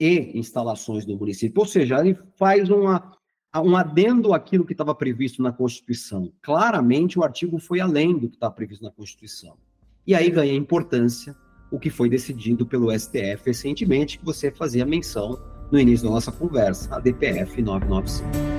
e 0.00 0.36
instalações 0.36 1.04
do 1.04 1.16
município. 1.16 1.60
Ou 1.60 1.66
seja, 1.66 2.00
ele 2.00 2.18
faz 2.36 2.70
uma, 2.70 3.16
um 3.54 3.76
adendo 3.76 4.34
àquilo 4.34 4.66
que 4.66 4.72
estava 4.72 4.96
previsto 4.96 5.40
na 5.40 5.52
Constituição. 5.52 6.32
Claramente, 6.42 7.20
o 7.20 7.22
artigo 7.22 7.60
foi 7.60 7.78
além 7.78 8.18
do 8.18 8.28
que 8.28 8.34
está 8.34 8.50
previsto 8.50 8.82
na 8.82 8.90
Constituição. 8.90 9.56
E 10.04 10.12
aí 10.12 10.28
ganha 10.28 10.52
importância 10.52 11.36
o 11.72 11.78
que 11.78 11.88
foi 11.88 12.08
decidido 12.08 12.66
pelo 12.66 12.96
STF 12.96 13.46
recentemente, 13.46 14.18
que 14.18 14.24
você 14.24 14.50
fazia 14.50 14.84
menção 14.84 15.40
no 15.70 15.80
início 15.80 16.06
da 16.06 16.12
nossa 16.12 16.30
conversa, 16.30 16.94
a 16.94 17.00
DPF 17.00 17.62
995. 17.62 18.51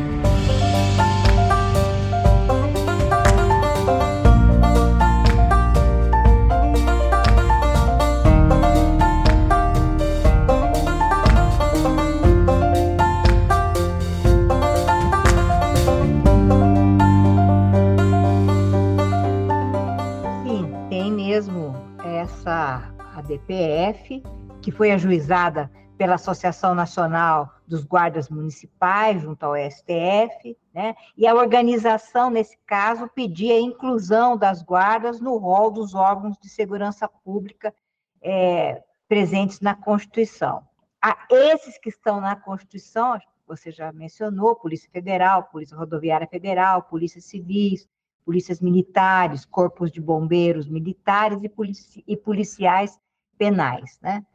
DPF, 23.24 24.22
que 24.62 24.72
foi 24.72 24.92
ajuizada 24.92 25.70
pela 25.98 26.16
Associação 26.16 26.76
Nacional 26.76 27.50
dos 27.68 27.84
Guardas 27.86 28.30
Municipais, 28.30 29.22
junto 29.22 29.44
ao 29.44 29.56
STF, 29.56 30.58
né? 30.74 30.96
e 31.16 31.26
a 31.28 31.34
organização, 31.34 32.30
nesse 32.30 32.58
caso, 32.66 33.08
pedia 33.08 33.56
a 33.56 33.62
inclusão 33.62 34.38
das 34.38 34.62
guardas 34.62 35.22
no 35.22 35.38
rol 35.38 35.72
dos 35.72 35.94
órgãos 35.94 36.38
de 36.38 36.50
segurança 36.50 37.08
pública 37.08 37.74
é, 38.22 38.84
presentes 39.08 39.60
na 39.60 39.76
Constituição. 39.76 40.64
A 41.02 41.18
esses 41.30 41.78
que 41.78 41.90
estão 41.90 42.20
na 42.20 42.36
Constituição, 42.36 43.20
você 43.48 43.72
já 43.72 43.92
mencionou, 43.92 44.56
Polícia 44.56 44.90
Federal, 44.92 45.44
Polícia 45.44 45.78
Rodoviária 45.78 46.28
Federal, 46.28 46.84
Polícia 46.84 47.22
Civis, 47.22 47.88
polícias 48.26 48.62
militares, 48.62 49.46
corpos 49.46 49.92
de 49.92 50.02
bombeiros 50.02 50.68
militares 50.68 51.44
e, 51.44 51.50
polici 51.50 52.04
e 52.08 52.16
policiais 52.16 52.98
penais, 53.38 54.00
né? 54.02 54.26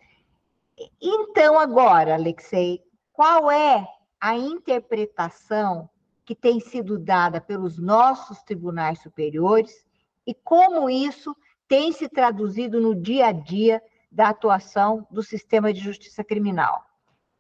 Então, 1.01 1.59
agora, 1.59 2.15
Alexei, 2.15 2.83
qual 3.13 3.51
é 3.51 3.87
a 4.21 4.37
interpretação 4.37 5.89
que 6.25 6.35
tem 6.35 6.61
sido 6.61 6.99
dada 6.99 7.41
pelos 7.41 7.79
nossos 7.79 8.43
tribunais 8.43 9.01
superiores 9.01 9.85
e 10.27 10.35
como 10.35 10.89
isso 10.89 11.35
tem 11.67 11.93
se 11.93 12.09
traduzido 12.09 12.81
no 12.81 12.95
dia 12.95 13.27
a 13.27 13.33
dia 13.33 13.83
da 14.11 14.29
atuação 14.29 15.07
do 15.11 15.23
sistema 15.23 15.73
de 15.73 15.81
justiça 15.81 16.23
criminal? 16.23 16.85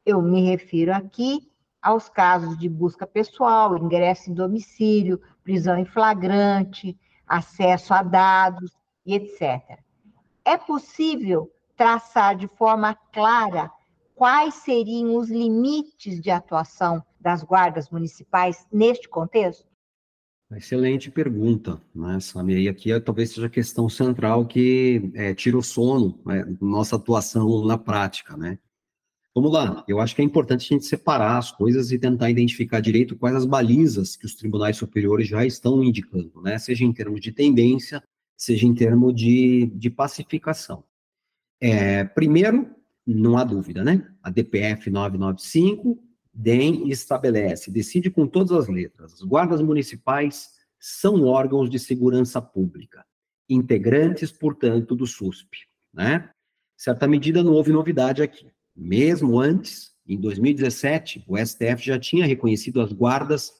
Eu 0.04 0.20
me 0.22 0.42
refiro 0.42 0.92
aqui 0.92 1.50
aos 1.80 2.08
casos 2.08 2.58
de 2.58 2.68
busca 2.68 3.06
pessoal, 3.06 3.76
ingresso 3.76 4.30
em 4.30 4.34
domicílio, 4.34 5.20
prisão 5.44 5.78
em 5.78 5.84
flagrante, 5.84 6.98
acesso 7.26 7.94
a 7.94 8.02
dados 8.02 8.72
e 9.04 9.14
etc. 9.14 9.78
É 10.48 10.56
possível 10.56 11.52
traçar 11.76 12.34
de 12.34 12.48
forma 12.48 12.94
clara 13.12 13.70
quais 14.14 14.54
seriam 14.54 15.14
os 15.14 15.28
limites 15.28 16.22
de 16.22 16.30
atuação 16.30 17.04
das 17.20 17.42
guardas 17.42 17.90
municipais 17.90 18.66
neste 18.72 19.10
contexto? 19.10 19.68
Excelente 20.50 21.10
pergunta, 21.10 21.78
né, 21.94 22.18
Samir? 22.18 22.60
E 22.60 22.66
aqui 22.66 22.98
talvez 22.98 23.28
seja 23.28 23.46
a 23.46 23.50
questão 23.50 23.90
central 23.90 24.46
que 24.46 25.12
é, 25.14 25.34
tira 25.34 25.58
o 25.58 25.62
sono 25.62 26.18
né, 26.24 26.42
nossa 26.62 26.96
atuação 26.96 27.66
na 27.66 27.76
prática, 27.76 28.34
né? 28.34 28.58
Vamos 29.34 29.52
lá, 29.52 29.84
eu 29.86 30.00
acho 30.00 30.16
que 30.16 30.22
é 30.22 30.24
importante 30.24 30.62
a 30.62 30.74
gente 30.74 30.86
separar 30.86 31.36
as 31.36 31.52
coisas 31.52 31.92
e 31.92 31.98
tentar 31.98 32.30
identificar 32.30 32.80
direito 32.80 33.18
quais 33.18 33.36
as 33.36 33.44
balizas 33.44 34.16
que 34.16 34.24
os 34.24 34.34
tribunais 34.34 34.78
superiores 34.78 35.28
já 35.28 35.44
estão 35.44 35.84
indicando, 35.84 36.40
né? 36.40 36.58
Seja 36.58 36.86
em 36.86 36.92
termos 36.94 37.20
de 37.20 37.32
tendência, 37.32 38.02
seja 38.38 38.66
em 38.66 38.74
termos 38.74 39.14
de, 39.14 39.66
de 39.74 39.90
pacificação. 39.90 40.84
É, 41.60 42.04
primeiro, 42.04 42.70
não 43.04 43.36
há 43.36 43.42
dúvida, 43.42 43.82
né? 43.82 44.08
A 44.22 44.30
DPF 44.30 44.88
995 44.88 46.00
DEM 46.32 46.88
estabelece, 46.88 47.68
decide 47.68 48.10
com 48.10 48.24
todas 48.28 48.52
as 48.52 48.68
letras, 48.68 49.14
as 49.14 49.22
guardas 49.22 49.60
municipais 49.60 50.50
são 50.78 51.24
órgãos 51.24 51.68
de 51.68 51.80
segurança 51.80 52.40
pública, 52.40 53.04
integrantes, 53.48 54.30
portanto, 54.30 54.94
do 54.94 55.04
SUSP, 55.04 55.66
né? 55.92 56.30
Certa 56.76 57.08
medida 57.08 57.42
não 57.42 57.54
houve 57.54 57.72
novidade 57.72 58.22
aqui. 58.22 58.52
Mesmo 58.76 59.40
antes, 59.40 59.92
em 60.06 60.16
2017, 60.16 61.24
o 61.26 61.36
STF 61.36 61.84
já 61.84 61.98
tinha 61.98 62.24
reconhecido 62.24 62.80
as 62.80 62.92
guardas 62.92 63.52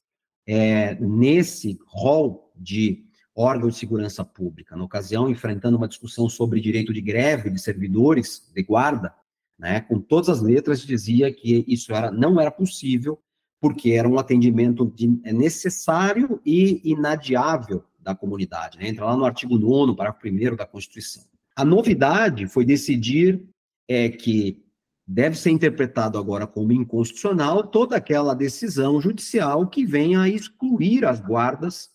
é, 0.47 0.95
nesse 0.95 1.77
rol 1.85 2.53
de 2.55 3.08
órgão 3.39 3.69
de 3.69 3.75
segurança 3.75 4.25
pública. 4.25 4.75
Na 4.75 4.83
ocasião, 4.83 5.29
enfrentando 5.29 5.77
uma 5.77 5.87
discussão 5.87 6.27
sobre 6.27 6.59
direito 6.59 6.91
de 6.91 6.99
greve 6.99 7.49
de 7.49 7.59
servidores 7.59 8.51
de 8.53 8.61
guarda, 8.61 9.13
né, 9.57 9.79
com 9.81 9.99
todas 9.99 10.29
as 10.29 10.41
letras 10.41 10.81
dizia 10.81 11.33
que 11.33 11.63
isso 11.67 11.93
era, 11.93 12.11
não 12.11 12.39
era 12.39 12.51
possível, 12.51 13.17
porque 13.61 13.91
era 13.91 14.07
um 14.07 14.19
atendimento 14.19 14.85
de, 14.85 15.19
é 15.23 15.31
necessário 15.31 16.41
e 16.45 16.81
inadiável 16.83 17.83
da 17.99 18.13
comunidade. 18.13 18.77
Né? 18.77 18.89
Entra 18.89 19.05
lá 19.05 19.15
no 19.15 19.25
artigo 19.25 19.57
9 19.57 19.95
parágrafo 19.95 20.27
1 20.27 20.55
da 20.55 20.65
Constituição. 20.65 21.23
A 21.55 21.63
novidade 21.63 22.47
foi 22.47 22.65
decidir 22.65 23.41
é, 23.87 24.09
que 24.09 24.63
deve 25.05 25.37
ser 25.37 25.49
interpretado 25.49 26.17
agora 26.17 26.45
como 26.45 26.71
inconstitucional 26.71 27.63
toda 27.63 27.95
aquela 27.95 28.33
decisão 28.33 29.01
judicial 29.01 29.67
que 29.67 29.85
venha 29.85 30.21
a 30.21 30.29
excluir 30.29 31.05
as 31.05 31.19
guardas 31.19 31.89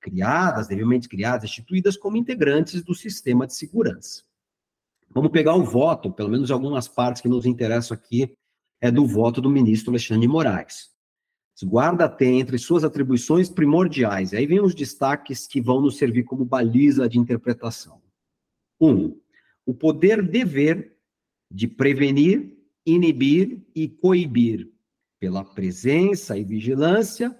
criadas, 0.00 0.68
devidamente 0.68 1.08
criadas, 1.08 1.50
instituídas 1.50 1.96
como 1.96 2.16
integrantes 2.16 2.82
do 2.82 2.94
sistema 2.94 3.46
de 3.46 3.54
segurança. 3.54 4.22
Vamos 5.10 5.30
pegar 5.30 5.54
o 5.54 5.64
voto, 5.64 6.12
pelo 6.12 6.28
menos 6.28 6.50
algumas 6.50 6.88
partes 6.88 7.22
que 7.22 7.28
nos 7.28 7.46
interessam 7.46 7.96
aqui, 7.96 8.36
é 8.80 8.90
do 8.90 9.06
voto 9.06 9.40
do 9.40 9.50
ministro 9.50 9.90
Alexandre 9.90 10.22
de 10.22 10.28
Moraes. 10.28 10.90
Guarda 11.64 12.06
tem 12.06 12.38
entre 12.38 12.58
suas 12.58 12.84
atribuições 12.84 13.48
primordiais, 13.48 14.34
aí 14.34 14.46
vem 14.46 14.60
os 14.60 14.74
destaques 14.74 15.46
que 15.46 15.60
vão 15.60 15.80
nos 15.80 15.96
servir 15.96 16.24
como 16.24 16.44
baliza 16.44 17.08
de 17.08 17.18
interpretação. 17.18 18.02
Um, 18.78 19.18
o 19.64 19.72
poder 19.72 20.22
dever 20.22 20.94
de 21.50 21.66
prevenir, 21.66 22.54
inibir 22.84 23.64
e 23.74 23.88
coibir, 23.88 24.70
pela 25.18 25.42
presença 25.42 26.36
e 26.36 26.44
vigilância, 26.44 27.34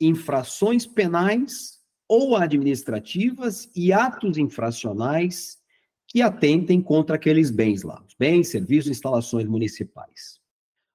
infrações 0.00 0.86
penais 0.86 1.77
ou 2.08 2.36
administrativas 2.36 3.70
e 3.76 3.92
atos 3.92 4.38
infracionais 4.38 5.58
que 6.06 6.22
atentem 6.22 6.80
contra 6.80 7.16
aqueles 7.16 7.50
bens 7.50 7.82
lá, 7.82 8.02
os 8.06 8.14
bens, 8.14 8.48
serviços, 8.48 8.90
instalações 8.90 9.46
municipais. 9.46 10.40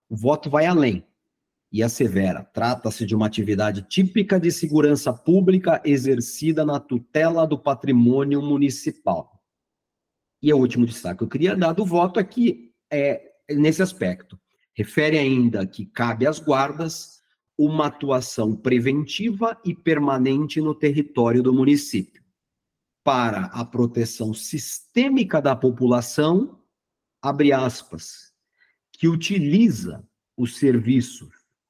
O 0.09 0.15
voto 0.15 0.49
vai 0.49 0.65
além 0.65 1.05
e 1.71 1.83
assevera: 1.83 2.43
trata-se 2.43 3.05
de 3.05 3.15
uma 3.15 3.27
atividade 3.27 3.83
típica 3.83 4.39
de 4.39 4.51
segurança 4.51 5.13
pública 5.13 5.81
exercida 5.85 6.65
na 6.65 6.79
tutela 6.79 7.45
do 7.45 7.57
patrimônio 7.57 8.41
municipal. 8.41 9.43
E 10.41 10.51
o 10.51 10.57
último 10.57 10.85
destaque 10.85 11.19
que 11.19 11.23
eu 11.23 11.29
queria 11.29 11.55
dar 11.55 11.73
do 11.73 11.85
voto 11.85 12.19
aqui 12.19 12.73
é 12.91 13.33
nesse 13.49 13.81
aspecto. 13.81 14.39
Refere 14.75 15.17
ainda 15.17 15.65
que 15.65 15.85
cabe 15.85 16.27
às 16.27 16.39
guardas 16.39 17.22
uma 17.57 17.87
atuação 17.87 18.55
preventiva 18.55 19.59
e 19.63 19.75
permanente 19.75 20.59
no 20.59 20.73
território 20.73 21.43
do 21.43 21.53
município, 21.53 22.23
para 23.03 23.45
a 23.45 23.63
proteção 23.63 24.33
sistêmica 24.33 25.41
da 25.41 25.55
população, 25.55 26.59
abre 27.21 27.51
aspas, 27.51 28.33
que 28.91 29.07
utiliza 29.07 30.07
os 30.37 30.57
serviços, 30.57 31.29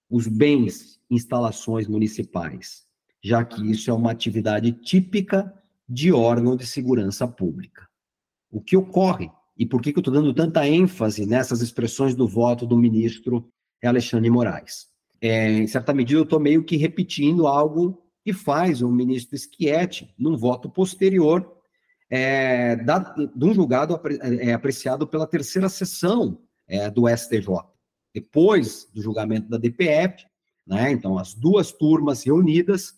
os 0.10 0.28
bens, 0.28 1.00
instalações 1.10 1.88
municipais, 1.88 2.86
já 3.22 3.44
que 3.44 3.70
isso 3.70 3.90
é 3.90 3.94
uma 3.94 4.12
atividade 4.12 4.72
típica 4.72 5.54
de 5.88 6.12
órgão 6.12 6.56
de 6.56 6.66
segurança 6.66 7.28
pública. 7.28 7.88
O 8.50 8.62
que 8.62 8.78
ocorre 8.78 9.30
e 9.58 9.66
por 9.66 9.82
que, 9.82 9.90
eu 9.90 10.00
estou 10.00 10.14
dando 10.14 10.34
tanta 10.34 10.68
ênfase 10.68 11.26
nessas 11.26 11.62
expressões 11.62 12.16
do 12.16 12.28
voto 12.28 12.66
do 12.66 12.78
ministro 12.78 13.52
Alexandre 13.84 14.30
Moraes. 14.30 14.93
É, 15.26 15.50
em 15.50 15.68
certa 15.68 15.94
medida, 15.94 16.20
eu 16.20 16.26
estou 16.26 16.38
meio 16.38 16.66
que 16.66 16.76
repetindo 16.76 17.48
algo 17.48 18.04
que 18.26 18.34
faz 18.34 18.82
o 18.82 18.92
ministro 18.92 19.38
Schietti 19.38 20.14
num 20.20 20.36
voto 20.36 20.70
posterior 20.70 21.50
é, 22.10 22.76
da, 22.76 23.00
de 23.00 23.46
um 23.46 23.54
julgado 23.54 23.98
é, 24.22 24.52
apreciado 24.52 25.08
pela 25.08 25.26
terceira 25.26 25.70
sessão 25.70 26.42
é, 26.68 26.90
do 26.90 27.08
STJ. 27.08 27.48
Depois 28.14 28.90
do 28.94 29.02
julgamento 29.02 29.48
da 29.48 29.58
DPF, 29.58 30.26
né, 30.68 30.92
então 30.92 31.18
as 31.18 31.34
duas 31.34 31.72
turmas 31.72 32.22
reunidas 32.26 32.94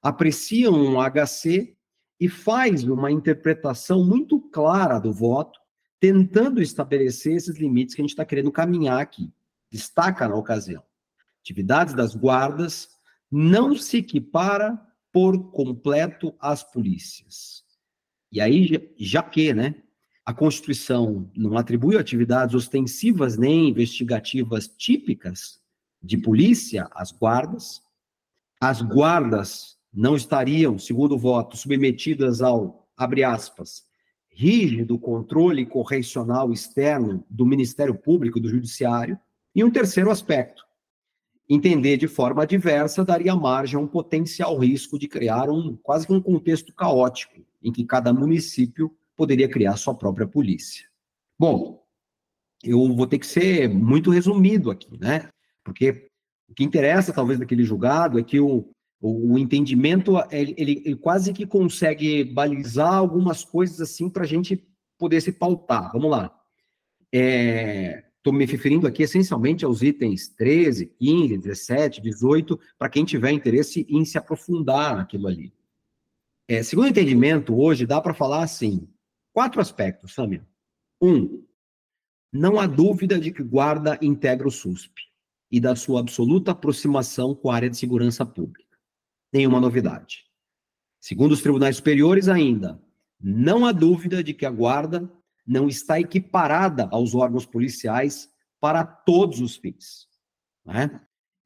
apreciam 0.00 0.72
um 0.74 1.00
HC 1.00 1.76
e 2.20 2.28
faz 2.28 2.84
uma 2.84 3.10
interpretação 3.10 4.04
muito 4.04 4.40
clara 4.40 5.00
do 5.00 5.12
voto, 5.12 5.58
tentando 5.98 6.62
estabelecer 6.62 7.34
esses 7.34 7.58
limites 7.58 7.96
que 7.96 8.00
a 8.00 8.04
gente 8.04 8.10
está 8.10 8.24
querendo 8.24 8.52
caminhar 8.52 9.00
aqui. 9.00 9.32
Destaca 9.72 10.28
na 10.28 10.36
ocasião. 10.36 10.86
Atividades 11.48 11.94
das 11.94 12.14
guardas 12.14 12.90
não 13.30 13.74
se 13.74 13.96
equipara 13.96 14.78
por 15.10 15.50
completo 15.50 16.34
às 16.38 16.62
polícias. 16.62 17.64
E 18.30 18.38
aí, 18.38 18.92
já 18.98 19.22
que, 19.22 19.54
né, 19.54 19.76
a 20.26 20.34
Constituição 20.34 21.30
não 21.34 21.56
atribui 21.56 21.96
atividades 21.96 22.54
ostensivas 22.54 23.38
nem 23.38 23.70
investigativas 23.70 24.68
típicas 24.68 25.58
de 26.02 26.18
polícia 26.18 26.86
às 26.92 27.12
guardas, 27.12 27.80
as 28.60 28.82
guardas 28.82 29.78
não 29.90 30.14
estariam, 30.16 30.78
segundo 30.78 31.14
o 31.14 31.18
voto, 31.18 31.56
submetidas 31.56 32.42
ao, 32.42 32.86
abre 32.94 33.24
aspas, 33.24 33.84
rígido 34.30 34.98
controle 34.98 35.64
correcional 35.64 36.52
externo 36.52 37.24
do 37.30 37.46
Ministério 37.46 37.94
Público 37.94 38.36
e 38.36 38.42
do 38.42 38.50
Judiciário. 38.50 39.18
E 39.54 39.64
um 39.64 39.70
terceiro 39.70 40.10
aspecto, 40.10 40.67
entender 41.48 41.96
de 41.96 42.06
forma 42.06 42.42
adversa 42.42 43.04
daria 43.04 43.34
margem 43.34 43.78
a 43.78 43.82
um 43.82 43.86
potencial 43.86 44.56
risco 44.58 44.98
de 44.98 45.08
criar 45.08 45.48
um 45.48 45.76
quase 45.76 46.06
que 46.06 46.12
um 46.12 46.20
contexto 46.20 46.74
caótico, 46.74 47.40
em 47.62 47.72
que 47.72 47.84
cada 47.84 48.12
município 48.12 48.94
poderia 49.16 49.48
criar 49.48 49.76
sua 49.76 49.94
própria 49.94 50.26
polícia. 50.26 50.86
Bom, 51.38 51.82
eu 52.62 52.94
vou 52.94 53.06
ter 53.06 53.18
que 53.18 53.26
ser 53.26 53.68
muito 53.68 54.10
resumido 54.10 54.70
aqui, 54.70 54.98
né? 54.98 55.28
Porque 55.64 56.08
o 56.48 56.54
que 56.54 56.64
interessa, 56.64 57.12
talvez, 57.12 57.38
daquele 57.38 57.64
julgado 57.64 58.18
é 58.18 58.22
que 58.22 58.40
o, 58.40 58.70
o, 59.00 59.38
entendimento, 59.38 60.16
ele, 60.30 60.54
ele, 60.56 60.82
ele, 60.84 60.96
quase 60.96 61.32
que 61.32 61.46
consegue 61.46 62.24
balizar 62.24 62.94
algumas 62.94 63.44
coisas 63.44 63.80
assim 63.80 64.10
para 64.10 64.24
a 64.24 64.26
gente 64.26 64.66
poder 64.98 65.20
se 65.20 65.32
pautar. 65.32 65.92
Vamos 65.92 66.10
lá. 66.10 66.34
Estou 68.28 68.38
me 68.38 68.44
referindo 68.44 68.86
aqui 68.86 69.04
essencialmente 69.04 69.64
aos 69.64 69.80
itens 69.80 70.28
13, 70.28 70.84
15, 70.84 71.38
17, 71.38 72.02
18, 72.02 72.60
para 72.78 72.90
quem 72.90 73.02
tiver 73.02 73.30
interesse 73.30 73.86
em 73.88 74.04
se 74.04 74.18
aprofundar 74.18 74.98
naquilo 74.98 75.28
ali. 75.28 75.50
É, 76.46 76.62
segundo 76.62 76.84
o 76.84 76.88
entendimento, 76.88 77.58
hoje 77.58 77.86
dá 77.86 78.02
para 78.02 78.12
falar 78.12 78.42
assim: 78.42 78.86
quatro 79.32 79.62
aspectos, 79.62 80.12
Samia. 80.12 80.46
Um, 81.00 81.42
não 82.30 82.60
há 82.60 82.66
dúvida 82.66 83.18
de 83.18 83.32
que 83.32 83.42
guarda 83.42 83.98
integra 84.02 84.46
o 84.46 84.50
SUSP 84.50 85.04
e 85.50 85.58
da 85.58 85.74
sua 85.74 86.00
absoluta 86.00 86.50
aproximação 86.50 87.34
com 87.34 87.50
a 87.50 87.54
área 87.54 87.70
de 87.70 87.78
segurança 87.78 88.26
pública 88.26 88.76
nenhuma 89.32 89.58
novidade. 89.58 90.26
Segundo 91.00 91.32
os 91.32 91.40
tribunais 91.40 91.76
superiores, 91.76 92.28
ainda, 92.28 92.78
não 93.18 93.64
há 93.64 93.72
dúvida 93.72 94.22
de 94.22 94.34
que 94.34 94.44
a 94.44 94.50
guarda 94.50 95.10
não 95.48 95.66
está 95.66 95.98
equiparada 95.98 96.86
aos 96.92 97.14
órgãos 97.14 97.46
policiais 97.46 98.28
para 98.60 98.84
todos 98.84 99.40
os 99.40 99.56
fins. 99.56 100.06
Né? 100.64 101.00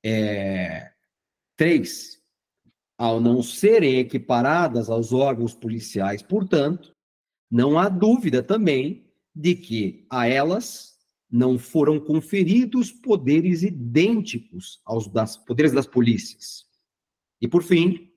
É... 0.05 0.91
Três, 1.57 2.21
ao 2.99 3.21
não 3.21 3.43
serem 3.43 3.99
equiparadas 3.99 4.91
aos 4.91 5.13
órgãos 5.13 5.55
policiais, 5.55 6.21
portanto, 6.21 6.93
não 7.49 7.79
há 7.79 7.89
dúvida 7.89 8.43
também 8.43 9.07
de 9.33 9.55
que 9.55 10.05
a 10.11 10.27
elas 10.27 10.97
não 11.31 11.59
foram 11.59 12.01
conferidos 12.01 12.91
poderes 12.91 13.63
idênticos 13.63 14.81
aos 14.85 15.07
das, 15.07 15.37
poderes 15.37 15.73
das 15.73 15.87
polícias. 15.87 16.67
E, 17.41 17.47
por 17.47 17.63
fim, 17.63 18.11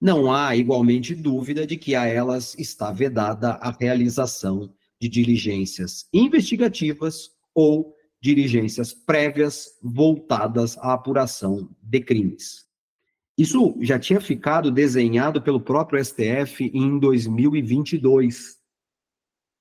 não 0.00 0.32
há 0.32 0.54
igualmente 0.56 1.14
dúvida 1.14 1.66
de 1.66 1.76
que 1.76 1.94
a 1.94 2.06
elas 2.06 2.54
está 2.58 2.92
vedada 2.92 3.52
a 3.54 3.70
realização 3.70 4.72
de 5.04 5.08
diligências 5.08 6.08
investigativas 6.14 7.30
ou 7.54 7.94
diligências 8.22 8.94
prévias 8.94 9.78
voltadas 9.82 10.78
à 10.78 10.94
apuração 10.94 11.68
de 11.82 12.00
crimes. 12.00 12.64
Isso 13.36 13.76
já 13.82 13.98
tinha 13.98 14.18
ficado 14.18 14.70
desenhado 14.70 15.42
pelo 15.42 15.60
próprio 15.60 16.02
STF 16.02 16.70
em 16.72 16.98
2022. 16.98 18.56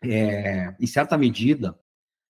É, 0.05 0.73
em 0.79 0.87
certa 0.87 1.17
medida, 1.17 1.77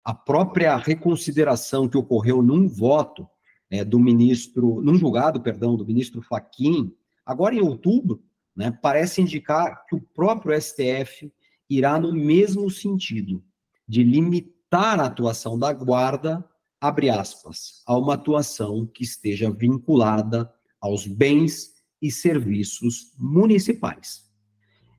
a 0.03 0.15
própria 0.15 0.75
reconsideração 0.77 1.87
que 1.87 1.99
ocorreu 1.99 2.41
num 2.41 2.67
voto 2.67 3.29
é, 3.71 3.85
do 3.85 4.01
ministro, 4.01 4.81
num 4.81 4.95
julgado, 4.95 5.43
perdão, 5.43 5.77
do 5.77 5.85
ministro 5.85 6.23
Faquim, 6.23 6.95
agora 7.27 7.55
em 7.55 7.61
outubro, 7.61 8.23
né, 8.57 8.71
parece 8.81 9.21
indicar 9.21 9.85
que 9.87 9.97
o 9.97 10.01
próprio 10.01 10.59
STF 10.59 11.31
irá 11.77 11.99
no 11.99 12.13
mesmo 12.13 12.71
sentido 12.71 13.43
de 13.87 14.03
limitar 14.03 15.01
a 15.01 15.07
atuação 15.07 15.59
da 15.59 15.73
guarda, 15.73 16.45
abre 16.81 17.11
aspas, 17.11 17.83
a 17.87 17.97
uma 17.97 18.15
atuação 18.15 18.87
que 18.87 19.05
esteja 19.05 19.51
vinculada 19.51 20.51
aos 20.81 21.07
bens 21.07 21.73
e 22.01 22.11
serviços 22.11 23.13
municipais. 23.19 24.23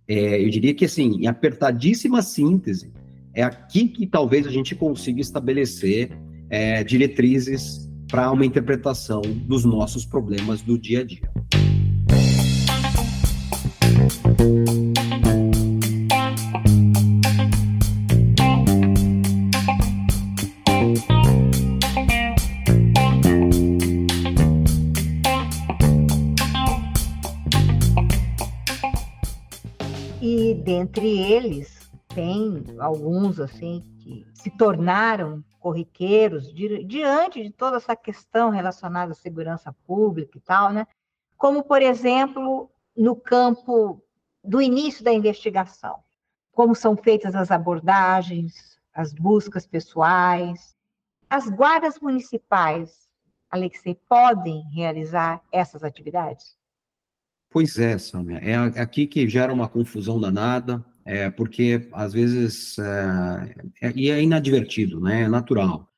É, 0.08 0.44
eu 0.44 0.50
diria 0.50 0.74
que, 0.74 0.86
assim, 0.86 1.22
em 1.22 1.28
apertadíssima 1.28 2.22
síntese, 2.22 2.92
é 3.34 3.42
aqui 3.42 3.88
que 3.88 4.06
talvez 4.06 4.46
a 4.46 4.52
gente 4.52 4.76
consiga 4.76 5.20
estabelecer 5.20 6.12
é, 6.50 6.84
diretrizes 6.84 7.90
para 8.10 8.32
uma 8.32 8.46
interpretação 8.46 9.22
dos 9.22 9.66
nossos 9.66 10.06
problemas 10.06 10.62
do 10.62 10.78
dia 10.78 11.02
a 11.02 11.04
dia. 11.04 11.33
Alguns 32.94 33.40
assim 33.40 33.82
que 34.00 34.26
se 34.34 34.50
tornaram 34.52 35.44
corriqueiros 35.60 36.54
di 36.54 36.84
diante 36.84 37.42
de 37.42 37.50
toda 37.50 37.78
essa 37.78 37.96
questão 37.96 38.50
relacionada 38.50 39.14
à 39.14 39.16
segurança 39.16 39.74
pública 39.86 40.38
e 40.38 40.42
tal, 40.42 40.72
né? 40.72 40.86
Como, 41.38 41.64
por 41.64 41.82
exemplo, 41.82 42.70
no 42.96 43.16
campo 43.16 44.02
do 44.44 44.62
início 44.62 45.04
da 45.04 45.12
investigação, 45.12 46.04
como 46.52 46.76
são 46.76 46.96
feitas 46.96 47.36
as 47.36 47.50
abordagens, 47.50 48.78
as 48.94 49.14
buscas 49.14 49.66
pessoais, 49.66 50.76
as 51.30 51.50
guardas 51.50 52.00
municipais, 52.00 53.10
Alexei, 53.50 53.96
podem 54.08 54.64
realizar 54.72 55.42
essas 55.52 55.84
atividades? 55.84 56.58
Pois 57.50 57.78
é, 57.78 57.98
Samia. 57.98 58.40
É 58.40 58.56
aqui 58.82 59.06
que 59.06 59.28
gera 59.28 59.54
uma 59.54 59.70
confusão 59.70 60.20
danada, 60.20 60.84
é, 61.06 61.30
porque 61.30 61.88
às 61.92 62.14
vezes 62.14 62.78
é, 62.80 63.56
é, 63.82 63.94
e 63.96 64.10
é 64.10 64.22
inadvertido, 64.22 65.00
né? 65.00 65.24
É 65.24 65.28
natural. 65.28 65.90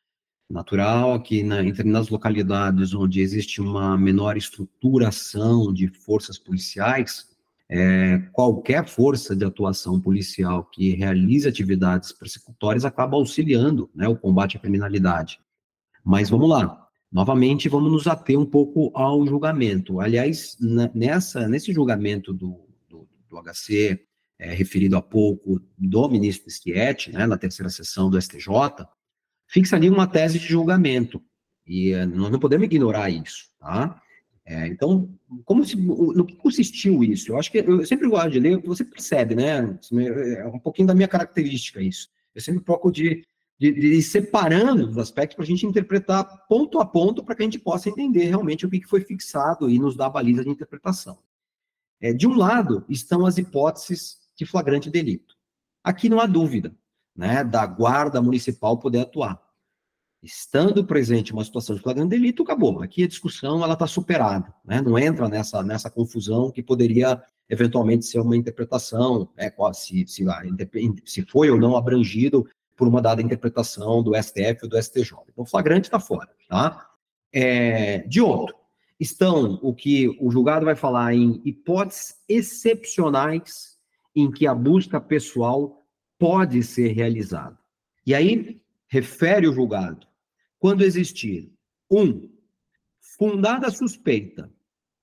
Natural 0.50 1.22
que 1.22 1.44
na, 1.44 1.64
em 1.64 1.74
localidades 2.10 2.94
onde 2.94 3.20
existe 3.22 3.62
uma 3.62 3.98
menor 3.98 4.38
estruturação 4.38 5.74
de 5.74 5.88
forças 5.88 6.38
policiais, 6.38 7.28
é, 7.68 8.20
qualquer 8.32 8.88
força 8.88 9.36
de 9.36 9.44
atuação 9.44 10.00
policial 10.00 10.64
que 10.66 10.92
realize 10.92 11.48
atividades 11.48 12.12
persecutórias 12.12 12.86
acaba 12.86 13.18
auxiliando 13.18 13.90
né, 13.94 14.08
o 14.08 14.16
combate 14.16 14.58
à 14.58 14.60
criminalidade. 14.60 15.40
Mas 16.04 16.30
vamos 16.30 16.48
lá, 16.48 16.88
novamente 17.12 17.68
vamos 17.68 17.92
nos 17.92 18.06
ater 18.06 18.38
um 18.38 18.46
pouco 18.46 18.92
ao 18.94 19.26
julgamento. 19.26 20.00
Aliás, 20.00 20.56
nessa, 20.94 21.48
nesse 21.48 21.74
julgamento 21.74 22.32
do, 22.32 22.68
do, 22.88 23.08
do 23.28 23.42
HC, 23.42 24.00
é, 24.40 24.54
referido 24.54 24.98
há 24.98 25.02
pouco 25.02 25.62
do 25.78 26.10
ministro 26.10 26.52
Schietti, 26.52 27.12
né, 27.12 27.26
na 27.26 27.38
terceira 27.38 27.70
sessão 27.70 28.10
do 28.10 28.22
STJ, 28.22 28.48
fixa 29.48 29.76
ali 29.76 29.90
uma 29.90 30.08
tese 30.08 30.40
de 30.40 30.48
julgamento. 30.48 31.22
E 31.66 31.92
é, 31.92 32.06
nós 32.06 32.32
não 32.32 32.40
podemos 32.40 32.66
ignorar 32.66 33.10
isso, 33.10 33.50
tá? 33.60 34.02
É, 34.46 34.68
então, 34.68 35.10
como 35.44 35.66
se, 35.66 35.76
no 35.76 36.24
que 36.24 36.36
consistiu 36.36 37.04
isso? 37.04 37.32
Eu 37.32 37.40
acho 37.40 37.52
que 37.52 37.58
eu 37.58 37.84
sempre 37.86 38.08
gosto 38.08 38.30
de 38.30 38.40
ler, 38.40 38.62
você 38.62 38.86
percebe, 38.86 39.34
né? 39.34 39.78
É 40.38 40.46
um 40.46 40.60
pouquinho 40.60 40.88
da 40.88 40.94
minha 40.94 41.08
característica 41.08 41.82
isso. 41.82 42.10
Eu 42.34 42.42
sempre 42.42 42.64
procuro 42.64 42.94
de, 42.94 43.26
de, 43.58 43.72
de 43.72 43.88
ir 43.94 44.04
separando 44.04 44.88
os 44.88 44.98
aspectos 45.00 45.36
para 45.36 45.44
a 45.44 45.48
gente 45.48 45.66
interpretar 45.66 46.46
ponto 46.48 46.80
a 46.80 46.86
ponto 46.86 47.24
para 47.24 47.34
que 47.34 47.42
a 47.42 47.46
gente 47.46 47.58
possa 47.58 47.90
entender 47.90 48.26
realmente 48.26 48.68
o 48.68 48.70
que 48.70 48.84
foi 48.84 49.02
fixado 49.02 49.68
e 49.68 49.80
nos 49.80 49.96
dar 49.96 50.12
baliza 50.12 50.44
de 50.44 50.50
interpretação. 50.52 51.18
É, 52.00 52.14
de 52.14 52.28
um 52.28 52.36
lado 52.36 52.86
estão 52.88 53.26
as 53.26 53.40
hipóteses 53.40 54.20
de 54.36 54.46
flagrante 54.46 54.90
delito. 54.90 55.36
Aqui 55.84 56.10
não 56.10 56.20
há 56.20 56.26
dúvida 56.26 56.76
né, 57.16 57.44
da 57.44 57.66
guarda 57.66 58.22
municipal 58.22 58.78
poder 58.78 59.02
atuar. 59.02 59.42
Estando 60.22 60.84
presente 60.84 61.32
uma 61.32 61.46
situação 61.46 61.76
de 61.76 61.82
flagrante 61.82 62.10
delito, 62.10 62.44
acabou. 62.44 62.82
Aqui 62.82 63.04
a 63.04 63.08
discussão 63.08 63.64
ela 63.64 63.74
está 63.74 63.86
superada, 63.86 64.54
né? 64.66 64.82
não 64.82 64.98
entra 64.98 65.30
nessa, 65.30 65.62
nessa 65.62 65.90
confusão 65.90 66.52
que 66.52 66.64
poderia 66.64 67.22
eventualmente 67.48 68.06
ser 68.06 68.20
uma 68.20 68.36
interpretação, 68.36 69.30
né, 69.38 69.52
se, 69.74 70.06
se, 70.08 70.26
se 71.06 71.22
foi 71.28 71.52
ou 71.52 71.60
não 71.60 71.78
abrangido 71.78 72.48
por 72.76 72.88
uma 72.88 73.02
dada 73.02 73.22
interpretação 73.22 74.02
do 74.04 74.16
STF 74.16 74.64
ou 74.64 74.70
do 74.70 74.82
STJ. 74.82 75.16
Então, 75.30 75.46
flagrante 75.46 75.88
está 75.88 76.00
fora. 76.00 76.30
Tá? 76.50 76.90
É, 77.32 78.00
de 78.00 78.20
outro, 78.20 78.56
estão 79.00 79.60
o 79.62 79.74
que 79.74 80.18
o 80.20 80.32
julgado 80.32 80.66
vai 80.66 80.76
falar 80.76 81.14
em 81.14 81.42
hipóteses 81.46 82.16
excepcionais 82.28 83.75
em 84.16 84.32
que 84.32 84.48
a 84.48 84.56
busca 84.56 85.00
pessoal 85.02 85.86
pode 86.18 86.64
ser 86.64 86.94
realizada. 86.94 87.58
E 88.06 88.16
aí, 88.16 88.62
refere 88.88 89.48
o 89.48 89.54
julgado, 89.54 90.08
quando 90.58 90.84
existir, 90.84 91.52
um, 91.92 92.30
fundada 93.18 93.70
suspeita, 93.70 94.52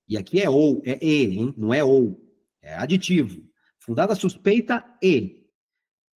e 0.07 0.17
aqui 0.17 0.41
é 0.41 0.49
ou, 0.49 0.81
é 0.85 0.97
e, 1.03 1.37
hein? 1.37 1.53
não 1.57 1.73
é 1.73 1.83
ou, 1.83 2.19
é 2.61 2.73
aditivo, 2.73 3.43
fundada 3.77 4.15
suspeita 4.15 4.83
e 5.01 5.43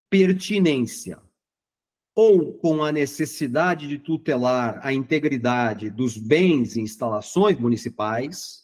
pertinência, 0.09 1.21
ou 2.15 2.53
com 2.57 2.83
a 2.83 2.91
necessidade 2.91 3.87
de 3.87 3.99
tutelar 3.99 4.79
a 4.81 4.91
integridade 4.91 5.89
dos 5.89 6.17
bens 6.17 6.75
e 6.75 6.81
instalações 6.81 7.59
municipais, 7.59 8.63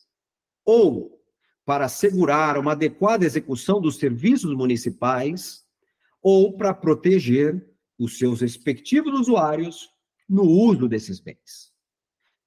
ou 0.65 1.22
para 1.65 1.85
assegurar 1.85 2.57
uma 2.57 2.73
adequada 2.73 3.25
execução 3.25 3.79
dos 3.79 3.97
serviços 3.97 4.53
municipais, 4.55 5.63
ou 6.21 6.55
para 6.55 6.73
proteger 6.73 7.65
os 7.97 8.17
seus 8.17 8.41
respectivos 8.41 9.19
usuários 9.19 9.89
no 10.27 10.43
uso 10.43 10.87
desses 10.87 11.19
bens. 11.19 11.71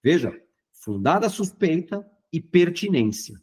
Veja, 0.02 0.32
fundada 0.72 1.28
suspeita 1.28 2.06
e 2.32 2.40
pertinência. 2.40 3.40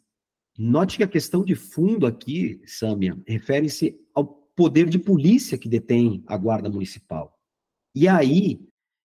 Note 0.56 0.96
que 0.96 1.02
a 1.02 1.08
questão 1.08 1.44
de 1.44 1.54
fundo 1.54 2.06
aqui, 2.06 2.60
Sâmia, 2.66 3.20
refere-se 3.26 3.98
ao 4.14 4.24
poder 4.24 4.88
de 4.88 4.98
polícia 4.98 5.58
que 5.58 5.68
detém 5.68 6.22
a 6.26 6.36
Guarda 6.36 6.70
Municipal. 6.70 7.36
E 7.94 8.06
aí, 8.06 8.60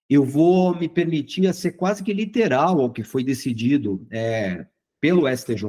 eu 0.09 0.23
vou 0.23 0.75
me 0.75 0.89
permitir 0.89 1.47
a 1.47 1.53
ser 1.53 1.73
quase 1.73 2.03
que 2.03 2.13
literal 2.13 2.79
ao 2.79 2.91
que 2.91 3.03
foi 3.03 3.23
decidido 3.23 4.05
é, 4.11 4.65
pelo 4.99 5.27
STJ. 5.27 5.67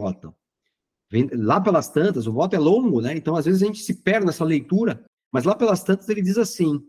Lá 1.33 1.61
pelas 1.61 1.89
tantas, 1.89 2.27
o 2.27 2.33
voto 2.33 2.55
é 2.55 2.59
longo, 2.59 3.01
né? 3.01 3.17
Então, 3.17 3.35
às 3.35 3.45
vezes, 3.45 3.63
a 3.63 3.67
gente 3.67 3.83
se 3.83 3.95
perde 3.95 4.27
nessa 4.27 4.45
leitura, 4.45 5.05
mas 5.33 5.45
lá 5.45 5.55
pelas 5.55 5.83
tantas 5.83 6.09
ele 6.09 6.23
diz 6.23 6.39
assim: 6.39 6.87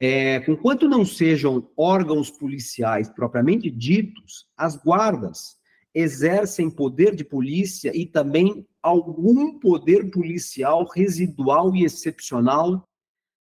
é, 0.00 0.40
conquanto 0.40 0.88
não 0.88 1.04
sejam 1.04 1.70
órgãos 1.76 2.28
policiais 2.28 3.08
propriamente 3.08 3.70
ditos, 3.70 4.48
as 4.56 4.76
guardas 4.76 5.56
exercem 5.94 6.68
poder 6.68 7.14
de 7.14 7.24
polícia 7.24 7.96
e 7.96 8.04
também 8.04 8.66
algum 8.82 9.58
poder 9.60 10.10
policial 10.10 10.84
residual 10.86 11.76
e 11.76 11.84
excepcional 11.84 12.82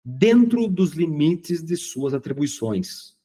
dentro 0.03 0.67
dos 0.67 0.93
limites 0.93 1.63
de 1.63 1.77
suas 1.77 2.15
atribuições. 2.15 3.15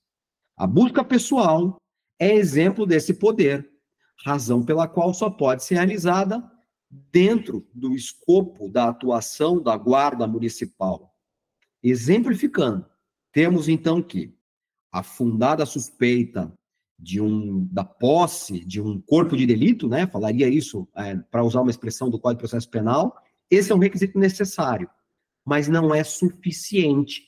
A 0.55 0.67
busca 0.67 1.03
pessoal 1.03 1.77
é 2.19 2.35
exemplo 2.35 2.85
desse 2.85 3.15
poder, 3.15 3.73
razão 4.23 4.65
pela 4.65 4.89
qual 4.89 5.13
só 5.13 5.31
pode 5.31 5.65
ser 5.65 5.75
realizada 5.75 6.43
dentro 6.91 7.67
do 7.75 7.95
escopo 7.95 8.69
da 8.69 8.89
atuação 8.89 9.61
da 9.61 9.77
Guarda 9.77 10.27
Municipal. 10.27 11.15
Exemplificando, 11.83 12.87
temos 13.33 13.69
então 13.69 14.03
que 14.03 14.35
a 14.93 15.03
fundada 15.03 15.67
suspeita 15.67 16.53
de 16.99 17.21
um 17.21 17.67
da 17.71 17.85
posse 17.85 18.65
de 18.65 18.81
um 18.81 19.01
corpo 19.01 19.37
de 19.37 19.45
delito, 19.45 19.89
né? 19.89 20.07
Falaria 20.07 20.49
isso 20.49 20.89
é, 20.97 21.17
para 21.17 21.43
usar 21.43 21.61
uma 21.61 21.71
expressão 21.71 22.09
do 22.09 22.19
Código 22.19 22.39
de 22.39 22.49
Processo 22.49 22.71
Penal. 22.71 23.17
Esse 23.51 23.73
é 23.73 23.75
um 23.75 23.79
requisito 23.79 24.19
necessário, 24.19 24.89
mas 25.45 25.69
não 25.69 25.95
é 25.95 26.05
suficiente 26.05 27.25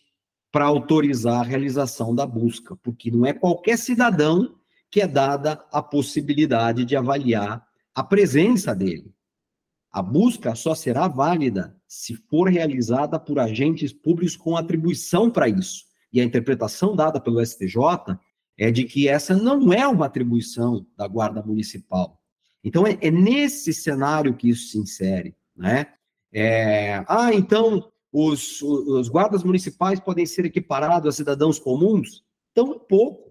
para 0.53 0.64
autorizar 0.64 1.40
a 1.40 1.44
realização 1.44 2.14
da 2.14 2.25
busca, 2.25 2.77
porque 2.77 3.11
não 3.11 3.27
é 3.27 3.33
qualquer 3.33 3.77
cidadão 3.77 4.56
que 4.90 5.01
é 5.01 5.07
dada 5.07 5.64
a 5.72 5.83
possibilidade 5.83 6.85
de 6.85 6.96
avaliar 6.96 7.66
a 7.94 8.05
presença 8.05 8.75
dele. 8.75 9.12
A 9.90 10.03
busca 10.03 10.55
só 10.55 10.75
será 10.75 11.09
válida 11.09 11.77
se 11.87 12.14
for 12.29 12.49
realizada 12.49 13.18
por 13.18 13.38
agentes 13.38 13.92
públicos 13.92 14.37
com 14.37 14.57
atribuição 14.57 15.31
para 15.31 15.49
isso 15.49 15.87
e 16.12 16.20
a 16.20 16.25
interpretação 16.25 16.96
dada 16.96 17.20
pelo 17.20 17.44
STJ 17.44 18.18
é 18.59 18.70
de 18.70 18.85
que 18.85 19.07
essa 19.07 19.37
não 19.37 19.72
é 19.72 19.87
uma 19.87 20.07
atribuição 20.07 20.87
da 20.96 21.07
Guarda 21.07 21.42
Municipal. 21.42 22.18
Então, 22.64 22.87
é, 22.87 22.96
é 23.03 23.11
nesse 23.11 23.72
cenário 23.72 24.35
que 24.35 24.49
isso 24.49 24.70
se 24.70 24.79
insere. 24.79 25.37
Né? 25.55 25.87
É, 26.33 27.05
ah, 27.07 27.33
então 27.35 27.90
os, 28.12 28.62
os 28.62 29.09
guardas 29.09 29.44
municipais 29.44 30.01
podem 30.01 30.25
ser 30.25 30.46
equiparados 30.46 31.09
a 31.09 31.12
cidadãos 31.12 31.59
comuns? 31.59 32.25
Tão 32.55 32.79
pouco. 32.79 33.26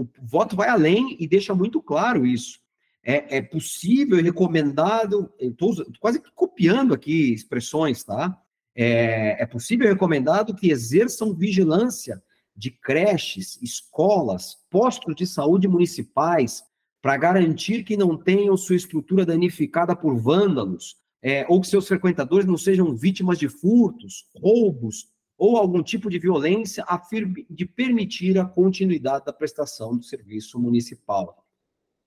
O 0.00 0.08
voto 0.22 0.56
vai 0.56 0.68
além 0.70 1.14
e 1.20 1.28
deixa 1.28 1.54
muito 1.54 1.82
claro 1.82 2.24
isso. 2.24 2.58
É, 3.04 3.36
é 3.36 3.42
possível 3.42 4.18
e 4.18 4.22
recomendado, 4.22 5.30
estou 5.38 5.74
quase 6.00 6.22
copiando 6.34 6.94
aqui 6.94 7.34
expressões, 7.34 8.02
tá? 8.02 8.34
É, 8.74 9.42
é 9.42 9.46
possível 9.46 9.86
e 9.86 9.90
recomendado 9.90 10.54
que 10.54 10.70
exerçam 10.70 11.34
vigilância 11.34 12.22
de 12.56 12.70
creches, 12.70 13.60
escolas, 13.60 14.56
postos 14.70 15.14
de 15.14 15.26
saúde 15.26 15.68
municipais, 15.68 16.62
para 17.02 17.16
garantir 17.18 17.84
que 17.84 17.96
não 17.96 18.16
tenham 18.16 18.56
sua 18.56 18.76
estrutura 18.76 19.26
danificada 19.26 19.94
por 19.94 20.16
vândalos, 20.18 20.96
é, 21.22 21.44
ou 21.46 21.60
que 21.60 21.68
seus 21.68 21.86
frequentadores 21.86 22.46
não 22.46 22.56
sejam 22.56 22.96
vítimas 22.96 23.38
de 23.38 23.48
furtos, 23.48 24.26
roubos 24.34 25.08
ou 25.40 25.56
algum 25.56 25.82
tipo 25.82 26.10
de 26.10 26.18
violência, 26.18 26.84
a 26.86 26.98
fim 26.98 27.32
de 27.48 27.64
permitir 27.64 28.38
a 28.38 28.44
continuidade 28.44 29.24
da 29.24 29.32
prestação 29.32 29.96
do 29.96 30.02
serviço 30.02 30.60
municipal. 30.60 31.46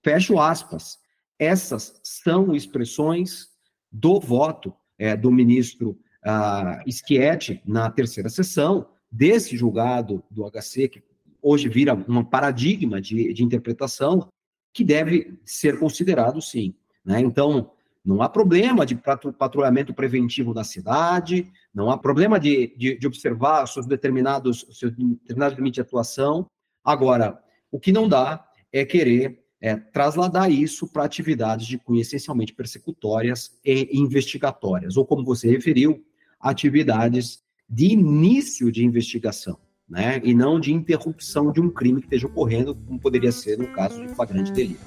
Fecho 0.04 0.40
aspas. 0.40 1.00
Essas 1.40 2.00
são 2.04 2.56
expressões 2.56 3.48
do 3.92 4.20
voto 4.20 4.72
é, 5.00 5.18
do 5.18 5.32
ministro 5.32 6.00
uh, 6.24 6.92
Schietti 6.92 7.60
na 7.66 7.90
terceira 7.90 8.30
sessão, 8.30 8.88
desse 9.12 9.58
julgado 9.58 10.24
do 10.30 10.48
HC, 10.48 10.88
que 10.90 11.04
hoje 11.42 11.68
vira 11.68 11.96
um 12.08 12.24
paradigma 12.24 13.02
de, 13.02 13.34
de 13.34 13.44
interpretação, 13.44 14.30
que 14.72 14.84
deve 14.84 15.40
ser 15.44 15.80
considerado 15.80 16.40
sim. 16.40 16.76
Né? 17.04 17.20
Então, 17.20 17.72
não 18.06 18.22
há 18.22 18.28
problema 18.28 18.86
de 18.86 18.96
patrulhamento 18.96 19.94
preventivo 19.94 20.54
na 20.54 20.64
cidade, 20.64 21.50
não 21.74 21.90
há 21.90 21.98
problema 21.98 22.40
de, 22.40 22.76
de, 22.78 22.98
de 22.98 23.08
observar 23.08 23.66
seus 23.68 23.86
determinados, 23.86 24.66
seus 24.72 24.92
determinados 24.92 25.58
limites 25.58 25.76
de 25.76 25.82
atuação. 25.82 26.46
Agora, 26.84 27.40
o 27.72 27.80
que 27.80 27.94
não 27.94 28.10
dá 28.10 28.46
é 28.74 28.84
querer 28.84 29.40
é, 29.62 29.78
trasladar 29.78 30.52
isso 30.52 30.92
para 30.92 31.06
atividades 31.06 31.66
de 31.66 31.78
cunho 31.78 32.02
essencialmente 32.02 32.54
persecutórias 32.54 33.58
e 33.64 33.98
investigatórias, 33.98 34.98
ou 34.98 35.06
como 35.06 35.24
você 35.24 35.50
referiu, 35.50 36.04
atividades 36.38 37.42
de 37.70 37.86
início 37.86 38.70
de 38.70 38.84
investigação, 38.84 39.58
né? 39.88 40.20
E 40.26 40.34
não 40.34 40.60
de 40.60 40.74
interrupção 40.74 41.54
de 41.54 41.62
um 41.62 41.70
crime 41.70 42.02
que 42.02 42.08
esteja 42.08 42.28
ocorrendo, 42.28 42.76
como 42.76 43.00
poderia 43.00 43.32
ser 43.32 43.58
no 43.58 43.72
caso 43.72 44.06
de 44.06 44.14
flagrante 44.14 44.52
delito. 44.52 44.82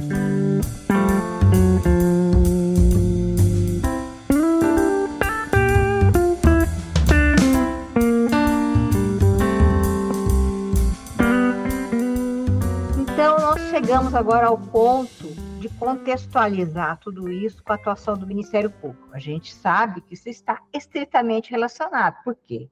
Chegamos 13.86 14.16
agora 14.16 14.48
ao 14.48 14.58
ponto 14.58 15.28
de 15.60 15.68
contextualizar 15.78 16.98
tudo 16.98 17.30
isso 17.30 17.62
com 17.62 17.70
a 17.70 17.76
atuação 17.76 18.18
do 18.18 18.26
Ministério 18.26 18.68
Público. 18.68 19.08
A 19.12 19.20
gente 19.20 19.54
sabe 19.54 20.00
que 20.00 20.14
isso 20.14 20.28
está 20.28 20.60
estritamente 20.74 21.52
relacionado. 21.52 22.16
Por 22.24 22.34
quê? 22.34 22.68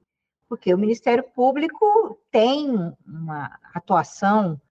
porque 0.47 0.73
o 0.73 0.77
Ministério 0.77 1.23
Público 1.23 2.19
tem 2.31 2.69
uma 3.05 3.57
atuação 3.73 4.61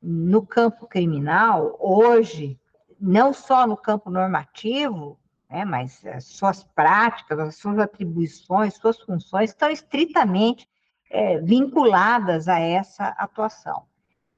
no 0.00 0.44
campo 0.44 0.86
criminal 0.86 1.76
hoje, 1.80 2.58
não 3.00 3.32
só 3.32 3.66
no 3.66 3.76
campo 3.76 4.10
normativo, 4.10 5.18
né, 5.48 5.64
mas 5.64 6.04
as 6.04 6.24
suas 6.24 6.64
práticas, 6.64 7.38
as 7.38 7.56
suas 7.56 7.78
atribuições, 7.78 8.74
suas 8.74 9.00
funções 9.00 9.50
estão 9.50 9.70
estritamente 9.70 10.68
é, 11.10 11.38
vinculadas 11.38 12.48
a 12.48 12.58
essa 12.58 13.06
atuação. 13.08 13.86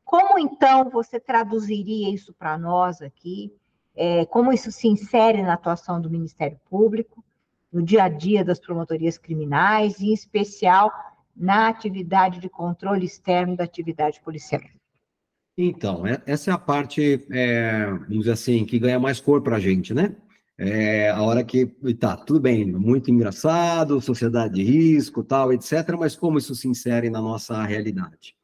Como 0.04 0.38
então 0.38 0.90
você 0.90 1.18
traduziria 1.18 2.12
isso 2.12 2.32
para 2.34 2.58
nós 2.58 3.00
aqui? 3.00 3.52
É, 3.96 4.26
como 4.26 4.52
isso 4.52 4.70
se 4.70 4.88
insere 4.88 5.42
na 5.42 5.54
atuação 5.54 6.00
do 6.00 6.10
Ministério 6.10 6.60
Público, 6.68 7.24
no 7.72 7.82
dia 7.82 8.04
a 8.04 8.08
dia 8.08 8.44
das 8.44 8.60
promotorias 8.60 9.16
criminais, 9.16 9.98
e 10.00 10.08
em 10.08 10.12
especial 10.12 10.92
na 11.36 11.68
atividade 11.68 12.38
de 12.38 12.48
controle 12.48 13.04
externo 13.04 13.56
da 13.56 13.64
atividade 13.64 14.20
policial? 14.20 14.62
Então, 15.56 16.06
é, 16.06 16.20
essa 16.26 16.50
é 16.50 16.54
a 16.54 16.58
parte, 16.58 17.24
é, 17.30 17.86
vamos 17.86 18.18
dizer 18.18 18.32
assim, 18.32 18.64
que 18.64 18.78
ganha 18.78 18.98
mais 18.98 19.20
cor 19.20 19.40
para 19.40 19.56
a 19.56 19.60
gente, 19.60 19.94
né? 19.94 20.14
É, 20.56 21.10
a 21.10 21.20
hora 21.22 21.42
que, 21.42 21.66
tá, 21.98 22.16
tudo 22.16 22.40
bem, 22.40 22.64
muito 22.64 23.10
engraçado, 23.10 24.00
sociedade 24.00 24.54
de 24.54 24.62
risco, 24.62 25.24
tal, 25.24 25.52
etc., 25.52 25.96
mas 25.98 26.14
como 26.14 26.38
isso 26.38 26.54
se 26.54 26.68
insere 26.68 27.10
na 27.10 27.20
nossa 27.20 27.62
realidade? 27.64 28.36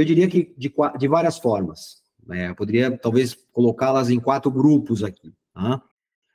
Eu 0.00 0.04
diria 0.04 0.28
que 0.28 0.54
de, 0.56 0.72
de 0.98 1.08
várias 1.08 1.38
formas. 1.38 2.00
Né? 2.26 2.54
poderia, 2.54 2.96
talvez, 2.96 3.34
colocá-las 3.52 4.08
em 4.08 4.20
quatro 4.20 4.50
grupos 4.50 5.02
aqui. 5.02 5.32
Tá? 5.52 5.82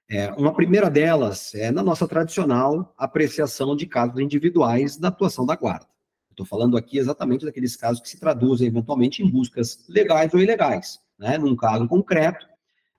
É, 0.10 0.32
uma 0.34 0.54
primeira 0.54 0.90
delas 0.90 1.56
é 1.56 1.72
na 1.72 1.82
nossa 1.82 2.08
tradicional 2.08 2.94
apreciação 2.98 3.76
de 3.76 3.88
casos 3.88 4.20
individuais 4.20 4.98
da 4.98 5.08
atuação 5.08 5.46
da 5.46 5.56
guarda. 5.56 5.88
Estou 6.30 6.46
falando 6.46 6.76
aqui 6.76 6.98
exatamente 6.98 7.46
daqueles 7.46 7.76
casos 7.76 8.02
que 8.02 8.10
se 8.10 8.20
traduzem 8.20 8.68
eventualmente 8.68 9.24
em 9.24 9.30
buscas 9.30 9.86
legais 9.88 10.34
ou 10.34 10.40
ilegais. 10.40 11.00
Né? 11.18 11.38
Num 11.38 11.56
caso 11.56 11.88
concreto, 11.88 12.46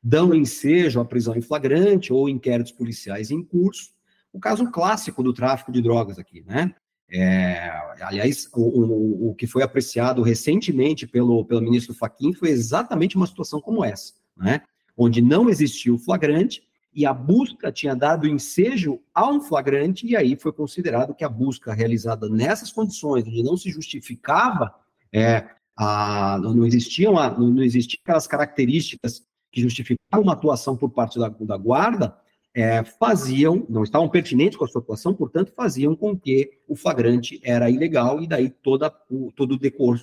dão 0.02 0.35
ensejo 0.35 1.00
à 1.00 1.05
prisão 1.05 1.37
em 1.37 1.42
flagrante 1.42 2.12
ou 2.12 2.29
inquéritos 2.29 2.72
policiais 2.72 3.31
em 3.31 3.44
curso. 3.44 3.90
O 4.33 4.40
caso 4.40 4.70
clássico 4.70 5.22
do 5.22 5.33
tráfico 5.33 5.70
de 5.70 5.83
drogas 5.83 6.18
aqui, 6.18 6.42
né? 6.46 6.74
É, 7.10 7.70
aliás, 8.00 8.48
o, 8.52 8.60
o, 8.60 9.30
o, 9.30 9.34
que 9.34 9.46
foi 9.46 9.62
apreciado 9.62 10.22
recentemente 10.22 11.06
pelo, 11.06 11.44
pelo 11.44 11.62
ministro 11.62 11.94
Faquim 11.94 12.32
foi 12.32 12.50
exatamente 12.50 13.16
uma 13.16 13.26
situação 13.26 13.60
como 13.60 13.84
essa, 13.84 14.14
né? 14.36 14.62
Onde 14.96 15.22
não 15.22 15.48
existiu 15.48 15.98
flagrante 15.98 16.62
e 16.92 17.04
a 17.04 17.12
busca 17.12 17.70
tinha 17.70 17.94
dado 17.94 18.26
ensejo 18.26 19.00
a 19.14 19.30
um 19.30 19.40
flagrante, 19.40 20.06
e 20.06 20.16
aí 20.16 20.34
foi 20.34 20.50
considerado 20.50 21.14
que 21.14 21.22
a 21.24 21.28
busca 21.28 21.74
realizada 21.74 22.28
nessas 22.28 22.72
condições, 22.72 23.24
onde 23.26 23.42
não 23.42 23.56
se 23.56 23.70
justificava, 23.70 24.74
é, 25.12 25.46
a, 25.76 26.38
não, 26.42 26.64
existiam 26.64 27.12
não, 27.12 27.50
não 27.50 27.62
existiam 27.62 28.00
aquelas 28.02 28.26
características 28.26 29.22
que 29.52 29.60
justificavam 29.60 30.24
uma 30.24 30.32
atuação 30.32 30.76
por 30.76 30.88
parte 30.90 31.18
da, 31.18 31.28
da 31.28 31.56
guarda, 31.56 32.16
é, 32.56 32.82
faziam, 32.82 33.66
não 33.68 33.82
estavam 33.82 34.08
pertinentes 34.08 34.56
com 34.56 34.64
a 34.64 34.68
sua 34.68 34.80
atuação, 34.80 35.12
portanto, 35.12 35.52
faziam 35.54 35.94
com 35.94 36.18
que 36.18 36.52
o 36.66 36.74
flagrante 36.74 37.38
era 37.44 37.68
ilegal, 37.68 38.22
e 38.22 38.26
daí 38.26 38.48
toda, 38.48 38.90
o, 39.10 39.30
todo, 39.30 39.58
decor, 39.58 40.00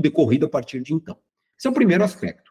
decorrido 0.00 0.46
a 0.46 0.48
partir 0.48 0.80
de 0.80 0.94
então. 0.94 1.18
Esse 1.58 1.68
é 1.68 1.70
o 1.70 1.74
primeiro 1.74 2.02
aspecto. 2.02 2.50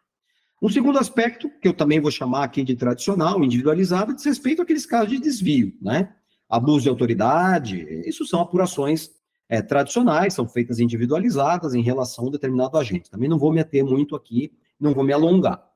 Um 0.62 0.70
segundo 0.70 1.00
aspecto, 1.00 1.50
que 1.60 1.68
eu 1.68 1.74
também 1.74 2.00
vou 2.00 2.12
chamar 2.12 2.44
aqui 2.44 2.64
de 2.64 2.76
tradicional, 2.76 3.44
individualizado, 3.44 4.14
diz 4.14 4.24
respeito 4.24 4.62
àqueles 4.62 4.86
casos 4.86 5.10
de 5.10 5.20
desvio, 5.20 5.74
né? 5.82 6.14
Abuso 6.48 6.84
de 6.84 6.90
autoridade, 6.90 7.82
isso 8.08 8.28
são 8.28 8.40
apurações 8.42 9.10
é, 9.50 9.60
tradicionais, 9.60 10.36
são 10.36 10.48
feitas 10.48 10.80
individualizadas 10.80 11.74
em 11.74 11.82
relação 11.82 12.26
a 12.26 12.28
um 12.28 12.32
determinado 12.32 12.78
agente. 12.78 13.10
Também 13.10 13.28
não 13.28 13.40
vou 13.40 13.52
me 13.52 13.60
ater 13.60 13.84
muito 13.84 14.16
aqui, 14.16 14.54
não 14.80 14.94
vou 14.94 15.04
me 15.04 15.12
alongar. 15.12 15.68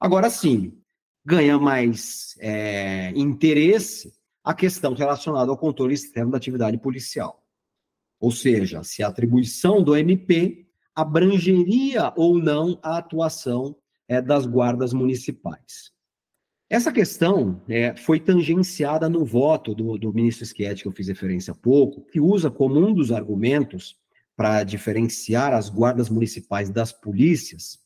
Agora 0.00 0.28
sim, 0.28 0.81
ganha 1.24 1.58
mais 1.58 2.36
é, 2.40 3.10
interesse 3.16 4.12
a 4.44 4.54
questão 4.54 4.94
relacionada 4.94 5.50
ao 5.50 5.56
controle 5.56 5.94
externo 5.94 6.32
da 6.32 6.36
atividade 6.36 6.76
policial. 6.78 7.44
Ou 8.20 8.30
seja, 8.30 8.82
se 8.82 9.02
a 9.02 9.08
atribuição 9.08 9.82
do 9.82 9.96
MP 9.96 10.66
abrangeria 10.94 12.12
ou 12.16 12.38
não 12.38 12.78
a 12.82 12.98
atuação 12.98 13.76
é, 14.08 14.20
das 14.20 14.46
guardas 14.46 14.92
municipais. 14.92 15.90
Essa 16.68 16.92
questão 16.92 17.62
é, 17.68 17.94
foi 17.96 18.18
tangenciada 18.18 19.08
no 19.08 19.24
voto 19.24 19.74
do, 19.74 19.98
do 19.98 20.12
ministro 20.12 20.46
Schietti, 20.46 20.82
que 20.82 20.88
eu 20.88 20.92
fiz 20.92 21.08
referência 21.08 21.52
há 21.52 21.54
pouco, 21.54 22.02
que 22.06 22.20
usa 22.20 22.50
como 22.50 22.78
um 22.78 22.92
dos 22.92 23.12
argumentos 23.12 23.96
para 24.34 24.64
diferenciar 24.64 25.52
as 25.52 25.68
guardas 25.68 26.08
municipais 26.08 26.70
das 26.70 26.92
polícias 26.92 27.82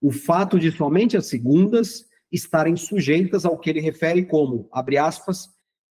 o 0.00 0.10
fato 0.10 0.58
de 0.58 0.72
somente 0.72 1.16
as 1.16 1.26
segundas 1.26 2.06
estarem 2.30 2.76
sujeitas 2.76 3.44
ao 3.44 3.58
que 3.58 3.70
ele 3.70 3.80
refere 3.80 4.24
como, 4.24 4.68
abre 4.72 4.98
aspas, 4.98 5.48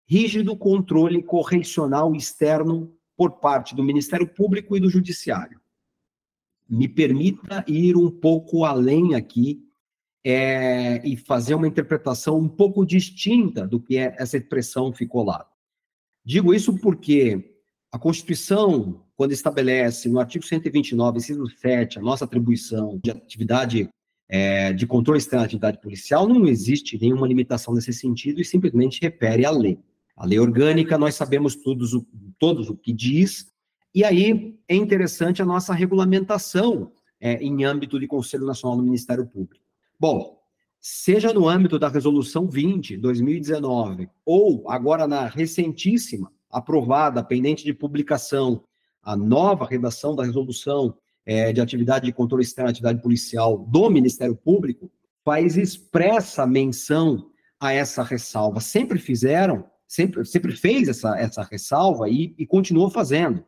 rígido 0.07 0.57
controle 0.57 1.23
correcional 1.23 2.15
externo 2.15 2.93
por 3.17 3.41
parte 3.41 3.75
do 3.75 3.83
Ministério 3.83 4.27
Público 4.27 4.77
e 4.77 4.81
do 4.81 4.89
Judiciário. 4.89 5.61
Me 6.69 6.89
permita 6.89 7.65
ir 7.67 7.97
um 7.97 8.11
pouco 8.11 8.65
além 8.65 9.15
aqui 9.15 9.65
é, 10.25 11.07
e 11.07 11.17
fazer 11.17 11.55
uma 11.55 11.67
interpretação 11.67 12.39
um 12.39 12.49
pouco 12.49 12.85
distinta 12.87 13.67
do 13.67 13.81
que 13.81 13.97
é 13.97 14.15
essa 14.19 14.37
expressão 14.37 14.93
ficou 14.93 15.25
lá. 15.25 15.47
Digo 16.25 16.53
isso 16.53 16.79
porque 16.79 17.57
a 17.91 17.99
Constituição, 17.99 19.05
quando 19.17 19.33
estabelece 19.33 20.09
no 20.09 20.21
artigo 20.21 20.45
129, 20.45 21.19
inciso 21.19 21.47
7, 21.49 21.99
a 21.99 22.03
nossa 22.03 22.25
atribuição 22.25 23.01
de 23.03 23.11
atividade 23.11 23.89
é, 24.29 24.73
de 24.73 24.87
controle 24.87 25.19
externo 25.19 25.41
da 25.41 25.47
atividade 25.47 25.81
policial, 25.81 26.29
não 26.29 26.47
existe 26.47 26.99
nenhuma 27.01 27.27
limitação 27.27 27.75
nesse 27.75 27.93
sentido 27.93 28.41
e 28.41 28.45
simplesmente 28.45 29.01
refere 29.01 29.47
à 29.47 29.51
lei. 29.51 29.79
A 30.17 30.27
lei 30.27 30.39
orgânica, 30.39 30.99
nós 30.99 31.15
sabemos 31.15 31.57
todos 31.57 31.95
o, 31.95 32.07
todos 32.39 32.69
o 32.69 32.77
que 32.77 32.93
diz, 32.93 33.51
e 33.95 34.05
aí 34.05 34.59
é 34.69 34.75
interessante 34.75 35.41
a 35.41 35.47
nossa 35.47 35.73
regulamentação 35.73 36.93
é, 37.21 37.35
em 37.43 37.65
âmbito 37.65 37.99
de 37.99 38.07
Conselho 38.07 38.45
Nacional 38.45 38.77
do 38.77 38.83
Ministério 38.83 39.27
Público. 39.27 39.65
Bom, 39.99 40.39
seja 40.81 41.33
no 41.33 41.49
âmbito 41.49 41.79
da 41.79 41.89
Resolução 41.89 42.47
20, 42.47 42.97
2019, 42.99 44.09
ou 44.25 44.71
agora 44.71 45.07
na 45.07 45.27
recentíssima, 45.27 46.31
aprovada, 46.51 47.23
pendente 47.23 47.65
de 47.65 47.73
publicação, 47.73 48.63
a 49.03 49.17
nova 49.17 49.65
redação 49.65 50.15
da 50.15 50.25
Resolução 50.25 50.95
é, 51.29 51.53
de 51.53 51.61
Atividade 51.61 52.07
de 52.07 52.13
Controle 52.13 52.43
Externo 52.43 52.71
Atividade 52.71 53.03
Policial 53.03 53.59
do 53.59 53.91
Ministério 53.91 54.35
Público, 54.35 54.91
faz 55.23 55.59
expressa 55.59 56.47
menção 56.47 57.31
a 57.61 57.71
essa 57.71 58.03
ressalva. 58.03 58.61
Sempre 58.61 58.99
fizeram, 58.99 59.63
sempre, 59.87 60.25
sempre 60.25 60.57
fez 60.57 60.89
essa, 60.89 61.19
essa 61.19 61.43
ressalva 61.43 62.09
e, 62.09 62.35
e 62.39 62.47
continuou 62.47 62.89
fazendo 62.89 63.45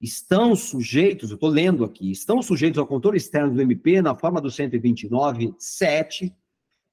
estão 0.00 0.56
sujeitos, 0.56 1.28
eu 1.28 1.34
estou 1.34 1.50
lendo 1.50 1.84
aqui, 1.84 2.10
estão 2.10 2.40
sujeitos 2.40 2.78
ao 2.78 2.86
controle 2.86 3.18
externo 3.18 3.52
do 3.52 3.60
MP 3.60 4.00
na 4.00 4.14
forma 4.14 4.40
do 4.40 4.48
129.7, 4.48 6.32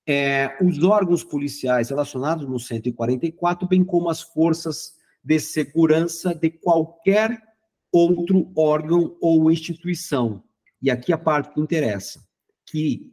é, 0.05 0.57
os 0.61 0.83
órgãos 0.83 1.23
policiais 1.23 1.89
relacionados 1.89 2.45
no 2.45 2.59
144, 2.59 3.65
bem 3.65 3.81
como 3.81 4.09
as 4.09 4.21
forças 4.21 4.93
de 5.23 5.39
segurança 5.39 6.35
de 6.35 6.49
qualquer 6.49 7.41
outro 7.91 8.51
órgão 8.55 9.17
ou 9.21 9.51
instituição. 9.51 10.43
E 10.81 10.91
aqui 10.91 11.11
a 11.11 11.17
parte 11.17 11.53
que 11.53 11.59
interessa, 11.59 12.23
que 12.65 13.11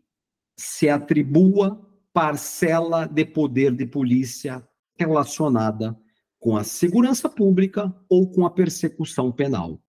se 0.57 0.89
atribua 0.89 1.81
parcela 2.13 3.07
de 3.07 3.25
poder 3.25 3.73
de 3.73 3.87
polícia 3.87 4.67
relacionada 4.97 5.99
com 6.39 6.57
a 6.57 6.63
segurança 6.63 7.29
pública 7.29 7.93
ou 8.09 8.31
com 8.31 8.45
a 8.45 8.51
persecução 8.51 9.33
penal. 9.33 9.81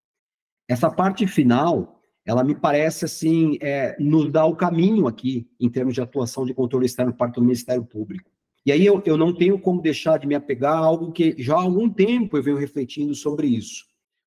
Essa 0.67 0.89
parte 0.89 1.28
final, 1.28 2.02
ela 2.26 2.43
me 2.43 2.56
parece 2.56 3.06
assim, 3.06 3.58
é, 3.62 3.95
nos 4.00 4.32
dá 4.32 4.45
o 4.45 4.56
caminho 4.56 5.08
aqui, 5.08 5.48
em 5.60 5.69
termos 5.69 5.93
de 5.93 6.02
atuação 6.02 6.45
de 6.45 6.54
controle 6.54 6.86
externo 6.86 7.12
por 7.12 7.19
parte 7.19 7.36
do 7.36 7.41
Ministério 7.41 7.86
Público. 7.86 8.32
E 8.65 8.71
aí 8.71 8.84
eu, 8.84 9.04
eu 9.06 9.15
não 9.15 9.32
tenho 9.32 9.60
como 9.60 9.82
deixar 9.82 10.17
de 10.17 10.26
me 10.26 10.34
apegar 10.34 10.74
a 10.74 10.78
algo 10.80 11.12
que 11.12 11.36
já 11.38 11.56
há 11.56 11.62
algum 11.62 11.88
tempo 11.88 12.36
eu 12.36 12.42
venho 12.42 12.58
refletindo 12.58 13.13
sobre 13.13 13.48
isso. 13.48 13.86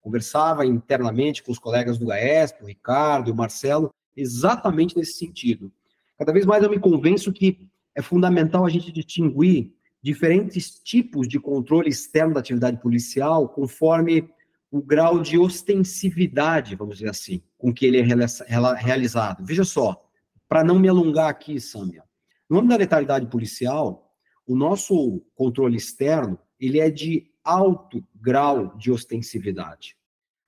Conversava 0.09 0.64
internamente 0.64 1.42
com 1.42 1.52
os 1.52 1.59
colegas 1.59 1.98
do 1.98 2.06
GAESP, 2.06 2.62
o 2.62 2.66
Ricardo 2.66 3.28
e 3.28 3.30
o 3.30 3.36
Marcelo, 3.36 3.92
exatamente 4.16 4.96
nesse 4.96 5.18
sentido. 5.18 5.70
Cada 6.16 6.32
vez 6.32 6.46
mais 6.46 6.64
eu 6.64 6.70
me 6.70 6.78
convenço 6.80 7.30
que 7.30 7.68
é 7.94 8.00
fundamental 8.00 8.64
a 8.64 8.70
gente 8.70 8.90
distinguir 8.90 9.70
diferentes 10.02 10.80
tipos 10.82 11.28
de 11.28 11.38
controle 11.38 11.90
externo 11.90 12.32
da 12.32 12.40
atividade 12.40 12.80
policial 12.80 13.50
conforme 13.50 14.30
o 14.70 14.80
grau 14.80 15.20
de 15.20 15.36
ostensividade, 15.36 16.74
vamos 16.74 16.96
dizer 16.96 17.11
assim, 17.11 17.42
com 17.59 17.70
que 17.70 17.84
ele 17.84 17.98
é 17.98 18.02
realizado. 18.78 19.44
Veja 19.44 19.62
só, 19.62 20.02
para 20.48 20.64
não 20.64 20.78
me 20.78 20.88
alongar 20.88 21.28
aqui, 21.28 21.61
Sâmia, 21.61 22.02
no 22.48 22.56
âmbito 22.56 22.70
da 22.70 22.78
letalidade 22.78 23.26
policial, 23.26 24.11
o 24.46 24.56
nosso 24.56 25.22
controle 25.34 25.76
externo, 25.76 26.38
ele 26.59 26.80
é 26.80 26.90
de 26.90 27.30
alto 27.44 28.02
grau 28.14 28.74
de 28.78 28.90
ostensividade. 28.90 29.97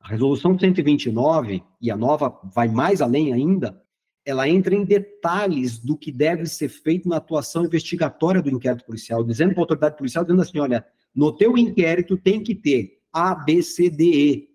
A 0.00 0.08
resolução 0.08 0.58
129, 0.58 1.62
e 1.80 1.90
a 1.90 1.96
nova 1.96 2.40
vai 2.44 2.68
mais 2.68 3.00
além 3.02 3.32
ainda, 3.32 3.80
ela 4.24 4.48
entra 4.48 4.74
em 4.74 4.84
detalhes 4.84 5.78
do 5.78 5.96
que 5.96 6.10
deve 6.10 6.46
ser 6.46 6.68
feito 6.68 7.08
na 7.08 7.16
atuação 7.16 7.64
investigatória 7.64 8.42
do 8.42 8.50
inquérito 8.50 8.84
policial, 8.84 9.22
dizendo 9.24 9.50
para 9.50 9.60
a 9.60 9.64
autoridade 9.64 9.96
policial, 9.96 10.24
dizendo 10.24 10.42
assim, 10.42 10.58
olha, 10.58 10.84
no 11.14 11.36
teu 11.36 11.56
inquérito 11.56 12.16
tem 12.16 12.42
que 12.42 12.54
ter 12.54 13.00
a, 13.12 13.34
B, 13.34 13.62
C, 13.62 13.90
D, 13.90 14.04
E. 14.04 14.48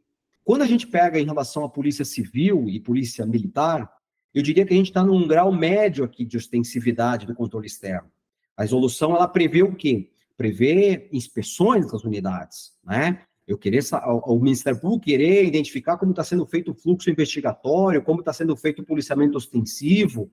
Quando 0.44 0.62
a 0.62 0.68
gente 0.68 0.88
pega 0.88 1.20
em 1.20 1.26
relação 1.26 1.64
à 1.64 1.70
polícia 1.70 2.06
civil 2.06 2.70
e 2.70 2.80
polícia 2.80 3.26
militar, 3.26 3.92
eu 4.34 4.42
diria 4.42 4.66
que 4.66 4.74
a 4.74 4.78
gente 4.78 4.88
está 4.88 5.04
num 5.04 5.28
grau 5.28 5.52
médio 5.52 6.04
aqui 6.04 6.26
de 6.26 6.38
ostensividade 6.38 7.26
do 7.26 7.34
controle 7.34 7.68
externo. 7.68 8.10
A 8.56 8.62
resolução 8.62 9.16
ela 9.16 9.28
prevê 9.28 9.64
o 9.64 9.76
quê? 9.76 10.12
Prevê 10.38 11.10
inspeções 11.12 11.92
das 11.92 12.04
unidades, 12.04 12.74
né? 12.84 13.26
Eu 13.48 13.58
querer 13.58 13.84
o 14.26 14.40
Ministério 14.40 14.80
Público 14.80 15.06
querer 15.06 15.46
identificar 15.46 15.98
como 15.98 16.12
está 16.12 16.24
sendo 16.24 16.46
feito 16.48 16.72
o 16.72 16.76
fluxo 16.76 17.10
investigatório, 17.10 18.02
como 18.02 18.20
está 18.20 18.34
sendo 18.34 18.56
feito 18.56 18.82
o 18.82 18.86
policiamento 18.86 19.38
ostensivo. 19.38 20.32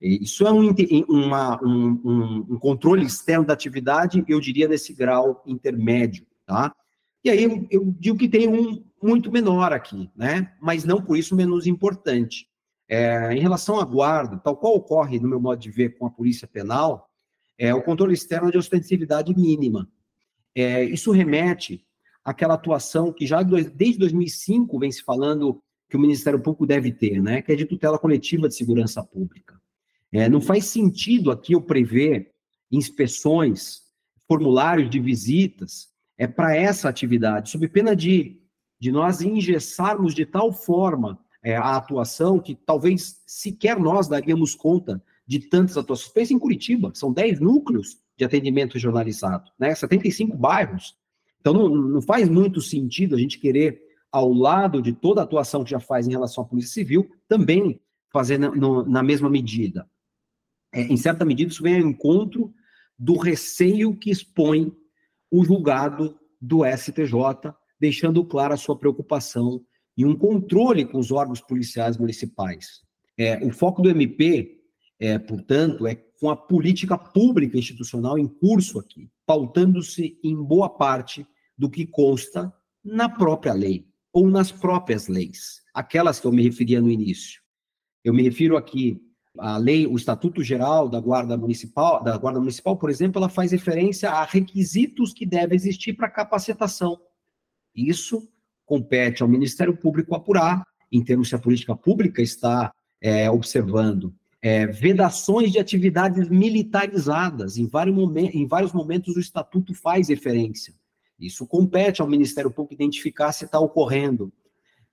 Isso 0.00 0.46
é 0.46 0.52
um, 0.52 0.74
uma, 1.08 1.62
um, 1.62 2.00
um, 2.04 2.46
um 2.50 2.58
controle 2.58 3.04
externo 3.04 3.44
da 3.44 3.52
atividade, 3.52 4.24
eu 4.26 4.40
diria 4.40 4.66
nesse 4.66 4.92
grau 4.92 5.42
intermédio, 5.46 6.26
tá? 6.46 6.74
E 7.22 7.30
aí 7.30 7.44
eu, 7.44 7.66
eu 7.70 7.94
digo 7.98 8.18
que 8.18 8.28
tem 8.28 8.48
um 8.48 8.84
muito 9.02 9.30
menor 9.30 9.72
aqui, 9.72 10.10
né? 10.16 10.52
Mas 10.60 10.84
não 10.84 11.02
por 11.02 11.16
isso 11.16 11.36
menos 11.36 11.66
importante. 11.66 12.48
É, 12.88 13.32
em 13.32 13.40
relação 13.40 13.78
à 13.78 13.84
guarda, 13.84 14.38
tal 14.38 14.56
qual 14.56 14.74
ocorre, 14.74 15.18
no 15.18 15.28
meu 15.28 15.40
modo 15.40 15.58
de 15.58 15.70
ver, 15.70 15.96
com 15.98 16.06
a 16.06 16.10
polícia 16.10 16.46
penal, 16.46 17.08
é 17.58 17.74
o 17.74 17.82
controle 17.82 18.14
externo 18.14 18.50
de 18.50 18.58
ostensividade 18.58 19.34
mínima. 19.34 19.88
É, 20.54 20.84
isso 20.84 21.12
remete 21.12 21.84
aquela 22.24 22.54
atuação 22.54 23.12
que 23.12 23.26
já 23.26 23.42
desde 23.42 23.98
2005 23.98 24.78
vem 24.78 24.90
se 24.90 25.02
falando 25.02 25.62
que 25.88 25.96
o 25.96 26.00
Ministério 26.00 26.40
Público 26.40 26.66
deve 26.66 26.90
ter, 26.90 27.22
né, 27.22 27.42
que 27.42 27.52
é 27.52 27.56
de 27.56 27.66
tutela 27.66 27.98
coletiva 27.98 28.48
de 28.48 28.54
segurança 28.54 29.02
pública. 29.04 29.60
É, 30.10 30.28
não 30.28 30.40
faz 30.40 30.66
sentido 30.66 31.30
aqui 31.30 31.52
eu 31.52 31.60
prever 31.60 32.32
inspeções, 32.70 33.82
formulários 34.26 34.88
de 34.88 34.98
visitas, 34.98 35.88
é 36.16 36.26
para 36.26 36.56
essa 36.56 36.88
atividade, 36.88 37.50
sob 37.50 37.68
pena 37.68 37.94
de, 37.94 38.40
de 38.80 38.90
nós 38.90 39.20
engessarmos 39.20 40.14
de 40.14 40.24
tal 40.24 40.52
forma 40.52 41.18
é, 41.42 41.56
a 41.56 41.76
atuação 41.76 42.40
que 42.40 42.54
talvez 42.54 43.22
sequer 43.26 43.78
nós 43.78 44.08
daríamos 44.08 44.54
conta 44.54 45.02
de 45.26 45.40
tantas 45.40 45.76
atuações. 45.76 46.12
Pense 46.12 46.32
em 46.32 46.38
Curitiba, 46.38 46.90
são 46.94 47.12
10 47.12 47.40
núcleos 47.40 47.98
de 48.16 48.24
atendimento 48.24 48.78
jornalizado, 48.78 49.50
né? 49.58 49.74
75 49.74 50.36
bairros. 50.36 50.96
Então, 51.44 51.52
não, 51.52 51.68
não 51.68 52.00
faz 52.00 52.26
muito 52.26 52.62
sentido 52.62 53.14
a 53.14 53.18
gente 53.18 53.38
querer, 53.38 53.78
ao 54.10 54.32
lado 54.32 54.80
de 54.80 54.94
toda 54.94 55.20
a 55.20 55.24
atuação 55.24 55.62
que 55.62 55.72
já 55.72 55.78
faz 55.78 56.08
em 56.08 56.12
relação 56.12 56.42
à 56.42 56.46
Polícia 56.46 56.72
Civil, 56.72 57.06
também 57.28 57.78
fazer 58.10 58.38
na, 58.38 58.50
no, 58.50 58.82
na 58.88 59.02
mesma 59.02 59.28
medida. 59.28 59.86
É, 60.72 60.80
em 60.84 60.96
certa 60.96 61.22
medida, 61.22 61.52
isso 61.52 61.62
vem 61.62 61.74
ao 61.74 61.86
encontro 61.86 62.50
do 62.98 63.18
receio 63.18 63.94
que 63.94 64.10
expõe 64.10 64.72
o 65.30 65.44
julgado 65.44 66.18
do 66.40 66.64
STJ, 66.64 67.52
deixando 67.78 68.24
clara 68.24 68.54
a 68.54 68.56
sua 68.56 68.78
preocupação 68.78 69.62
em 69.98 70.06
um 70.06 70.16
controle 70.16 70.86
com 70.86 70.98
os 70.98 71.12
órgãos 71.12 71.42
policiais 71.42 71.98
municipais. 71.98 72.82
É, 73.18 73.44
o 73.44 73.50
foco 73.50 73.82
do 73.82 73.90
MP, 73.90 74.62
é, 74.98 75.18
portanto, 75.18 75.86
é 75.86 75.94
com 76.18 76.30
a 76.30 76.36
política 76.36 76.96
pública 76.96 77.58
institucional 77.58 78.18
em 78.18 78.26
curso 78.26 78.78
aqui, 78.78 79.10
pautando-se 79.26 80.18
em 80.24 80.34
boa 80.34 80.70
parte 80.70 81.26
do 81.56 81.70
que 81.70 81.86
consta 81.86 82.52
na 82.84 83.08
própria 83.08 83.52
lei 83.52 83.86
ou 84.12 84.28
nas 84.28 84.52
próprias 84.52 85.08
leis, 85.08 85.62
aquelas 85.72 86.20
que 86.20 86.26
eu 86.26 86.32
me 86.32 86.42
referia 86.42 86.80
no 86.80 86.90
início. 86.90 87.42
Eu 88.04 88.12
me 88.12 88.22
refiro 88.22 88.56
aqui 88.56 89.00
à 89.38 89.56
lei, 89.56 89.86
o 89.86 89.96
Estatuto 89.96 90.42
Geral 90.42 90.88
da 90.88 91.00
Guarda 91.00 91.36
Municipal, 91.36 92.02
da 92.02 92.16
Guarda 92.16 92.38
Municipal, 92.38 92.76
por 92.76 92.90
exemplo, 92.90 93.18
ela 93.18 93.28
faz 93.28 93.50
referência 93.50 94.10
a 94.10 94.24
requisitos 94.24 95.12
que 95.12 95.26
devem 95.26 95.56
existir 95.56 95.94
para 95.94 96.08
capacitação. 96.08 97.00
Isso 97.74 98.28
compete 98.64 99.22
ao 99.22 99.28
Ministério 99.28 99.76
Público 99.76 100.14
apurar, 100.14 100.64
em 100.92 101.02
termos 101.02 101.28
se 101.28 101.34
a 101.34 101.38
política 101.38 101.74
pública 101.74 102.22
está 102.22 102.72
é, 103.00 103.28
observando 103.28 104.14
é, 104.40 104.66
vedações 104.66 105.50
de 105.50 105.58
atividades 105.58 106.28
militarizadas. 106.28 107.56
Em 107.56 107.66
vários, 107.66 107.96
momentos, 107.96 108.34
em 108.34 108.46
vários 108.46 108.72
momentos 108.72 109.16
o 109.16 109.20
Estatuto 109.20 109.74
faz 109.74 110.08
referência. 110.08 110.74
Isso 111.18 111.46
compete 111.46 112.00
ao 112.00 112.08
Ministério 112.08 112.50
Público 112.50 112.74
identificar 112.74 113.32
se 113.32 113.44
está 113.44 113.58
ocorrendo. 113.58 114.32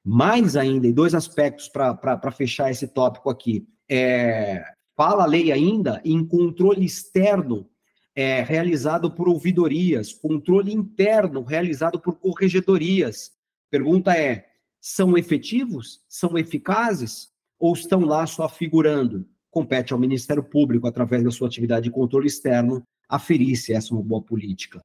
Mais 0.04 0.56
ainda, 0.56 0.88
em 0.88 0.94
dois 0.94 1.14
aspectos 1.14 1.70
para 1.70 2.32
fechar 2.32 2.72
esse 2.72 2.88
tópico 2.88 3.30
aqui. 3.30 3.68
É, 3.90 4.64
fala 4.96 5.24
a 5.24 5.28
lei 5.28 5.52
ainda 5.52 6.02
em 6.04 6.26
controle 6.26 6.86
externo 6.86 7.70
é, 8.16 8.42
realizado 8.42 9.12
por 9.12 9.30
ouvidorias, 9.30 10.14
controle 10.14 10.74
interno 10.74 11.44
realizado 11.44 12.00
por 12.00 12.18
corregedorias. 12.20 13.32
Pergunta 13.70 14.16
é: 14.16 14.48
são 14.80 15.18
efetivos? 15.18 16.02
São 16.10 16.38
eficazes? 16.38 17.30
Ou 17.60 17.74
estão 17.74 18.02
lá 18.02 18.26
só 18.26 18.50
figurando? 18.50 19.28
Compete 19.50 19.94
ao 19.94 20.00
Ministério 20.00 20.44
Público, 20.44 20.88
através 20.88 21.24
da 21.24 21.32
sua 21.32 21.48
atividade 21.48 21.84
de 21.86 21.92
controle 21.92 22.28
externo, 22.28 22.84
aferir 23.08 23.56
se 23.56 23.74
essa 23.74 23.94
é 23.94 23.94
uma 23.94 24.04
boa 24.04 24.22
política. 24.22 24.80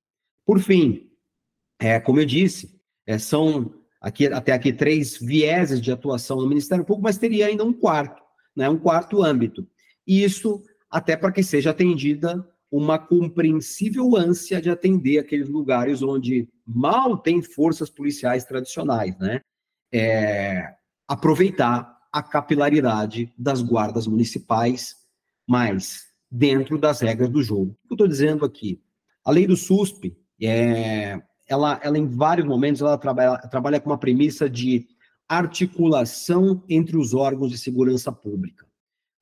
Por 0.45 0.61
fim, 0.61 1.11
é, 1.79 2.01
como 2.01 2.20
eu 2.20 2.24
disse, 2.24 2.79
é, 3.07 3.18
são 3.18 3.74
aqui, 4.01 4.27
até 4.27 4.53
aqui 4.53 4.72
três 4.72 5.18
vieses 5.18 5.81
de 5.81 5.93
atuação 5.93 6.41
no 6.41 6.49
Ministério 6.49 6.85
Público, 6.85 7.05
mas 7.05 7.18
teria 7.18 7.47
ainda 7.47 7.64
um 7.64 7.72
quarto, 7.72 8.22
né, 8.57 8.68
um 8.68 8.79
quarto 8.79 9.22
âmbito. 9.22 9.66
E 10.07 10.22
isso 10.22 10.62
até 10.91 11.16
para 11.16 11.33
que 11.33 11.43
seja 11.43 11.70
atendida 11.70 12.47
uma 12.70 12.99
compreensível 12.99 14.16
ânsia 14.16 14.61
de 14.61 14.70
atender 14.70 15.18
aqueles 15.18 15.49
lugares 15.49 16.03
onde 16.03 16.49
mal 16.66 17.16
tem 17.16 17.41
forças 17.43 17.89
policiais 17.89 18.45
tradicionais, 18.45 19.16
né? 19.18 19.41
É, 19.93 20.74
aproveitar 21.07 21.97
a 22.12 22.22
capilaridade 22.22 23.33
das 23.39 23.62
guardas 23.62 24.07
municipais, 24.07 24.97
mas 25.47 26.07
dentro 26.31 26.77
das 26.79 27.01
regras 27.01 27.31
do 27.31 27.43
jogo. 27.43 27.77
O 27.85 27.89
que 27.89 27.93
eu 27.93 27.95
estou 27.95 28.09
dizendo 28.09 28.45
aqui? 28.45 28.83
A 29.24 29.31
lei 29.31 29.47
do 29.47 29.57
SUSP 29.57 30.16
é, 30.43 31.22
ela, 31.49 31.80
ela 31.82 31.99
em 31.99 32.07
vários 32.07 32.47
momentos 32.47 32.82
ela 32.82 32.99
trabalha, 32.99 33.38
trabalha 33.38 33.80
com 33.80 33.90
uma 33.90 33.99
premissa 33.99 34.49
de 34.49 34.86
articulação 35.28 36.62
entre 36.68 36.97
os 36.97 37.14
órgãos 37.14 37.51
de 37.51 37.59
segurança 37.59 38.12
pública. 38.12 38.66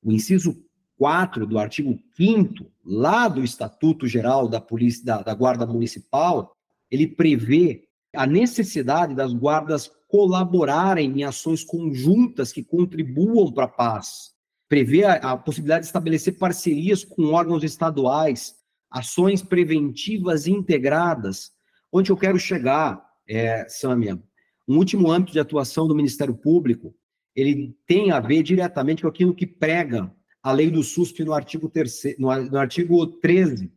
O 0.02 0.12
inciso 0.12 0.56
4 0.98 1.46
do 1.46 1.58
artigo 1.58 1.98
5 2.16 2.66
lá 2.84 3.28
do 3.28 3.42
Estatuto 3.42 4.06
Geral 4.06 4.48
da 4.48 4.60
Polícia 4.60 5.04
da, 5.04 5.22
da 5.22 5.34
Guarda 5.34 5.66
Municipal, 5.66 6.54
ele 6.90 7.06
prevê 7.06 7.84
a 8.14 8.26
necessidade 8.26 9.14
das 9.14 9.32
guardas 9.32 9.90
colaborarem 10.08 11.10
em 11.10 11.24
ações 11.24 11.64
conjuntas 11.64 12.52
que 12.52 12.62
contribuam 12.62 13.50
para 13.50 13.64
a 13.64 13.68
paz. 13.68 14.32
Prevê 14.68 15.04
a, 15.04 15.14
a 15.14 15.36
possibilidade 15.36 15.80
de 15.80 15.86
estabelecer 15.86 16.38
parcerias 16.38 17.02
com 17.04 17.32
órgãos 17.32 17.64
estaduais, 17.64 18.54
ações 18.90 19.42
preventivas 19.42 20.46
integradas, 20.46 21.50
Onde 21.96 22.10
eu 22.10 22.16
quero 22.16 22.40
chegar, 22.40 23.08
é, 23.24 23.68
Samia, 23.68 24.20
um 24.66 24.78
último 24.78 25.12
âmbito 25.12 25.32
de 25.32 25.38
atuação 25.38 25.86
do 25.86 25.94
Ministério 25.94 26.34
Público, 26.34 26.92
ele 27.36 27.72
tem 27.86 28.10
a 28.10 28.18
ver 28.18 28.42
diretamente 28.42 29.02
com 29.02 29.08
aquilo 29.08 29.32
que 29.32 29.46
prega 29.46 30.12
a 30.42 30.50
lei 30.50 30.72
do 30.72 30.82
SUSP 30.82 31.24
no 31.24 31.32
artigo, 31.32 31.68
terceiro, 31.68 32.20
no, 32.20 32.50
no 32.50 32.58
artigo 32.58 33.06
13, 33.06 33.72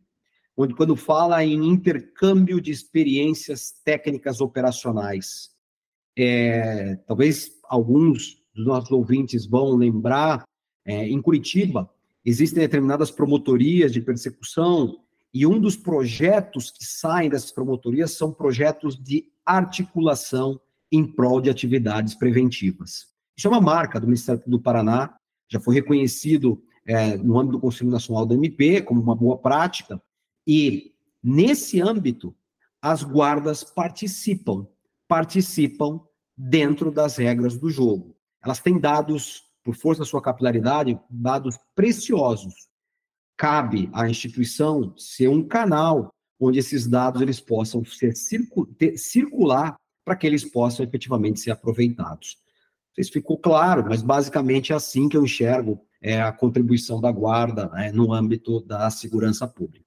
onde 0.56 0.74
quando 0.74 0.96
fala 0.96 1.44
em 1.44 1.64
intercâmbio 1.64 2.60
de 2.60 2.72
experiências 2.72 3.70
técnicas 3.84 4.40
operacionais. 4.40 5.50
É, 6.18 6.96
talvez 7.06 7.52
alguns 7.68 8.42
dos 8.52 8.66
nossos 8.66 8.90
ouvintes 8.90 9.46
vão 9.46 9.76
lembrar, 9.76 10.42
é, 10.84 11.06
em 11.06 11.22
Curitiba, 11.22 11.88
existem 12.24 12.58
determinadas 12.64 13.12
promotorias 13.12 13.92
de 13.92 14.00
persecução 14.00 15.04
e 15.32 15.46
um 15.46 15.60
dos 15.60 15.76
projetos 15.76 16.70
que 16.70 16.84
saem 16.84 17.28
dessas 17.28 17.52
promotorias 17.52 18.12
são 18.12 18.32
projetos 18.32 18.96
de 18.96 19.30
articulação 19.44 20.60
em 20.90 21.06
prol 21.06 21.40
de 21.40 21.50
atividades 21.50 22.14
preventivas. 22.14 23.08
Isso 23.36 23.46
é 23.46 23.50
uma 23.50 23.60
marca 23.60 24.00
do 24.00 24.06
Ministério 24.06 24.42
do 24.46 24.60
Paraná, 24.60 25.14
já 25.48 25.60
foi 25.60 25.74
reconhecido 25.74 26.62
é, 26.86 27.16
no 27.16 27.38
âmbito 27.38 27.58
do 27.58 27.60
Conselho 27.60 27.90
Nacional 27.90 28.24
do 28.24 28.34
MP 28.34 28.80
como 28.82 29.00
uma 29.00 29.14
boa 29.14 29.36
prática, 29.36 30.00
e 30.46 30.94
nesse 31.22 31.80
âmbito, 31.80 32.34
as 32.80 33.02
guardas 33.02 33.62
participam, 33.62 34.66
participam 35.06 36.00
dentro 36.36 36.90
das 36.90 37.16
regras 37.16 37.58
do 37.58 37.68
jogo. 37.68 38.16
Elas 38.42 38.60
têm 38.60 38.78
dados, 38.78 39.42
por 39.62 39.74
força 39.74 40.00
da 40.00 40.06
sua 40.06 40.22
capilaridade, 40.22 40.98
dados 41.10 41.58
preciosos 41.74 42.67
cabe 43.38 43.88
à 43.92 44.10
instituição 44.10 44.92
ser 44.98 45.28
um 45.28 45.46
canal 45.46 46.12
onde 46.40 46.58
esses 46.58 46.86
dados 46.86 47.22
eles 47.22 47.40
possam 47.40 47.84
ser 47.84 48.14
circu 48.16 48.66
ter, 48.66 48.98
circular 48.98 49.76
para 50.04 50.16
que 50.16 50.26
eles 50.26 50.44
possam 50.44 50.84
efetivamente 50.84 51.40
ser 51.40 51.52
aproveitados. 51.52 52.36
Não 52.88 52.94
sei 52.96 53.04
se 53.04 53.12
ficou 53.12 53.38
claro, 53.38 53.84
mas 53.88 54.02
basicamente 54.02 54.72
é 54.72 54.76
assim 54.76 55.08
que 55.08 55.16
eu 55.16 55.24
enxergo 55.24 55.80
é, 56.02 56.20
a 56.20 56.32
contribuição 56.32 57.00
da 57.00 57.12
guarda 57.12 57.68
né, 57.68 57.92
no 57.92 58.12
âmbito 58.12 58.60
da 58.60 58.90
segurança 58.90 59.46
pública. 59.46 59.86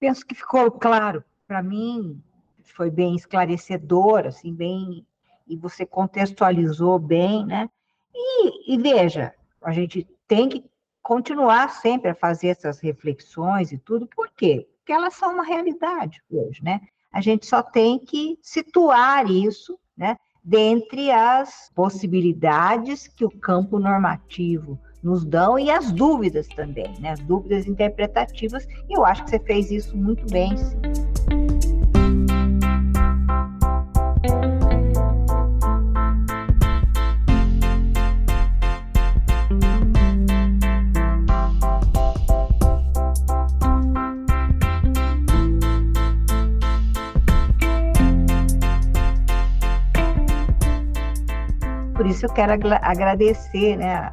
Penso 0.00 0.24
que 0.24 0.34
ficou 0.34 0.70
claro. 0.70 1.22
Para 1.46 1.62
mim, 1.62 2.22
foi 2.62 2.90
bem 2.90 3.16
esclarecedor, 3.16 4.26
assim, 4.26 4.54
bem 4.54 5.06
e 5.46 5.56
você 5.56 5.84
contextualizou 5.84 6.98
bem, 6.98 7.44
né? 7.44 7.68
E, 8.14 8.74
e 8.74 8.78
veja, 8.78 9.34
a 9.62 9.72
gente 9.72 10.06
tem 10.26 10.48
que 10.48 10.64
continuar 11.08 11.70
sempre 11.70 12.10
a 12.10 12.14
fazer 12.14 12.48
essas 12.48 12.80
reflexões 12.80 13.72
e 13.72 13.78
tudo, 13.78 14.06
por 14.06 14.28
quê? 14.36 14.68
Porque 14.76 14.92
elas 14.92 15.14
são 15.14 15.32
uma 15.32 15.42
realidade 15.42 16.22
hoje, 16.30 16.62
né? 16.62 16.82
A 17.10 17.22
gente 17.22 17.46
só 17.46 17.62
tem 17.62 17.98
que 17.98 18.38
situar 18.42 19.30
isso, 19.30 19.78
né? 19.96 20.18
Dentre 20.44 21.10
as 21.10 21.70
possibilidades 21.74 23.08
que 23.08 23.24
o 23.24 23.30
campo 23.30 23.78
normativo 23.78 24.78
nos 25.02 25.24
dão 25.24 25.58
e 25.58 25.70
as 25.70 25.90
dúvidas 25.90 26.46
também, 26.48 26.92
né? 27.00 27.12
As 27.12 27.20
dúvidas 27.20 27.66
interpretativas, 27.66 28.66
e 28.86 28.94
eu 28.94 29.02
acho 29.02 29.24
que 29.24 29.30
você 29.30 29.38
fez 29.38 29.70
isso 29.70 29.96
muito 29.96 30.30
bem, 30.30 30.54
sim. 30.58 31.17
Isso 52.08 52.24
eu 52.24 52.32
quero 52.32 52.52
agradecer 52.80 53.76
né, 53.76 54.10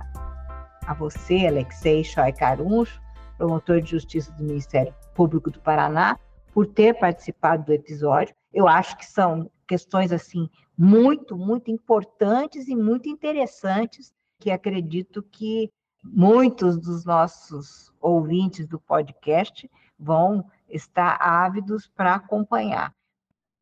a 0.85 0.93
você, 0.93 1.47
Alexei 1.47 2.03
Choi 2.03 2.33
Caruncho, 2.33 3.01
promotor 3.37 3.79
de 3.79 3.91
justiça 3.91 4.33
do 4.33 4.43
Ministério 4.43 4.93
Público 5.13 5.49
do 5.49 5.61
Paraná, 5.61 6.19
por 6.53 6.67
ter 6.67 6.93
participado 6.99 7.63
do 7.63 7.73
episódio. 7.73 8.35
Eu 8.53 8.67
acho 8.67 8.97
que 8.97 9.05
são 9.05 9.49
questões 9.65 10.11
assim 10.11 10.49
muito, 10.77 11.37
muito 11.37 11.71
importantes 11.71 12.67
e 12.67 12.75
muito 12.75 13.07
interessantes 13.07 14.13
que 14.39 14.51
acredito 14.51 15.23
que 15.23 15.71
muitos 16.03 16.77
dos 16.77 17.05
nossos 17.05 17.93
ouvintes 18.01 18.67
do 18.67 18.79
podcast 18.79 19.71
vão 19.97 20.45
estar 20.69 21.17
ávidos 21.21 21.87
para 21.87 22.15
acompanhar. 22.15 22.93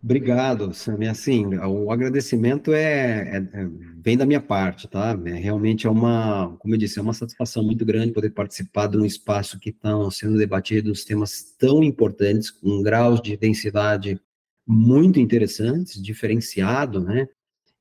Obrigado, 0.03 0.73
Sammy. 0.73 1.07
Assim, 1.07 1.55
o 1.55 1.89
agradecimento 1.89 2.73
é, 2.73 3.37
é, 3.37 3.37
é, 3.37 3.69
vem 4.01 4.17
da 4.17 4.25
minha 4.25 4.41
parte, 4.41 4.85
tá? 4.85 5.17
É, 5.25 5.29
realmente 5.35 5.87
é 5.87 5.89
uma, 5.89 6.57
como 6.59 6.73
eu 6.73 6.77
disse, 6.77 6.99
é 6.99 7.01
uma 7.01 7.13
satisfação 7.13 7.63
muito 7.63 7.85
grande 7.85 8.11
poder 8.11 8.31
participar 8.31 8.87
de 8.87 8.97
um 8.97 9.05
espaço 9.05 9.57
que 9.57 9.69
estão 9.69 10.11
sendo 10.11 10.37
debatidos 10.37 11.05
temas 11.05 11.55
tão 11.57 11.81
importantes, 11.81 12.51
com 12.51 12.83
graus 12.83 13.21
de 13.21 13.37
densidade 13.37 14.19
muito 14.67 15.21
interessantes, 15.21 16.01
diferenciado, 16.01 16.99
né? 16.99 17.29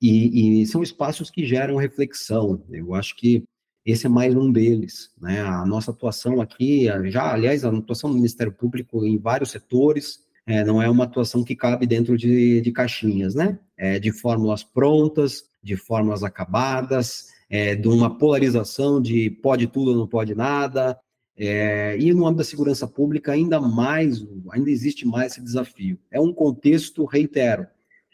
E, 0.01 0.62
e 0.62 0.66
são 0.66 0.81
espaços 0.81 1.29
que 1.29 1.45
geram 1.45 1.75
reflexão. 1.77 2.64
Eu 2.70 2.95
acho 2.95 3.16
que 3.16 3.43
esse 3.85 4.07
é 4.07 4.09
mais 4.09 4.33
um 4.37 4.53
deles, 4.53 5.11
né? 5.20 5.41
A 5.41 5.66
nossa 5.66 5.91
atuação 5.91 6.41
aqui, 6.41 6.87
já, 7.11 7.33
aliás, 7.33 7.64
a 7.64 7.70
atuação 7.70 8.11
do 8.11 8.16
Ministério 8.16 8.53
Público 8.53 9.05
em 9.05 9.18
vários 9.18 9.51
setores, 9.51 10.20
é, 10.47 10.64
não 10.64 10.82
é 10.82 10.88
uma 10.90 11.05
atuação 11.05 11.45
que 11.45 11.55
cabe 11.55 11.86
dentro 11.86 12.16
de, 12.16 12.61
de 12.61 12.72
caixinhas, 12.72 13.34
né? 13.34 13.59
É, 13.76 13.99
de 13.99 14.11
fórmulas 14.12 14.64
prontas, 14.64 15.45
de 15.62 15.76
fórmulas 15.76 16.24
acabadas, 16.24 17.28
é, 17.49 17.74
de 17.76 17.88
uma 17.88 18.16
polarização 18.16 19.01
de 19.01 19.30
pode 19.30 19.66
tudo 19.66 19.93
ou 19.93 19.97
não 19.97 20.07
pode 20.07 20.34
nada. 20.34 20.99
É, 21.36 21.97
e 21.99 22.12
no 22.12 22.26
âmbito 22.26 22.38
da 22.38 22.45
segurança 22.45 22.86
pública, 22.86 23.32
ainda 23.32 23.61
mais, 23.61 24.24
ainda 24.51 24.70
existe 24.70 25.07
mais 25.07 25.32
esse 25.32 25.43
desafio. 25.43 25.99
É 26.11 26.20
um 26.20 26.32
contexto, 26.32 27.05
reitero, 27.05 27.66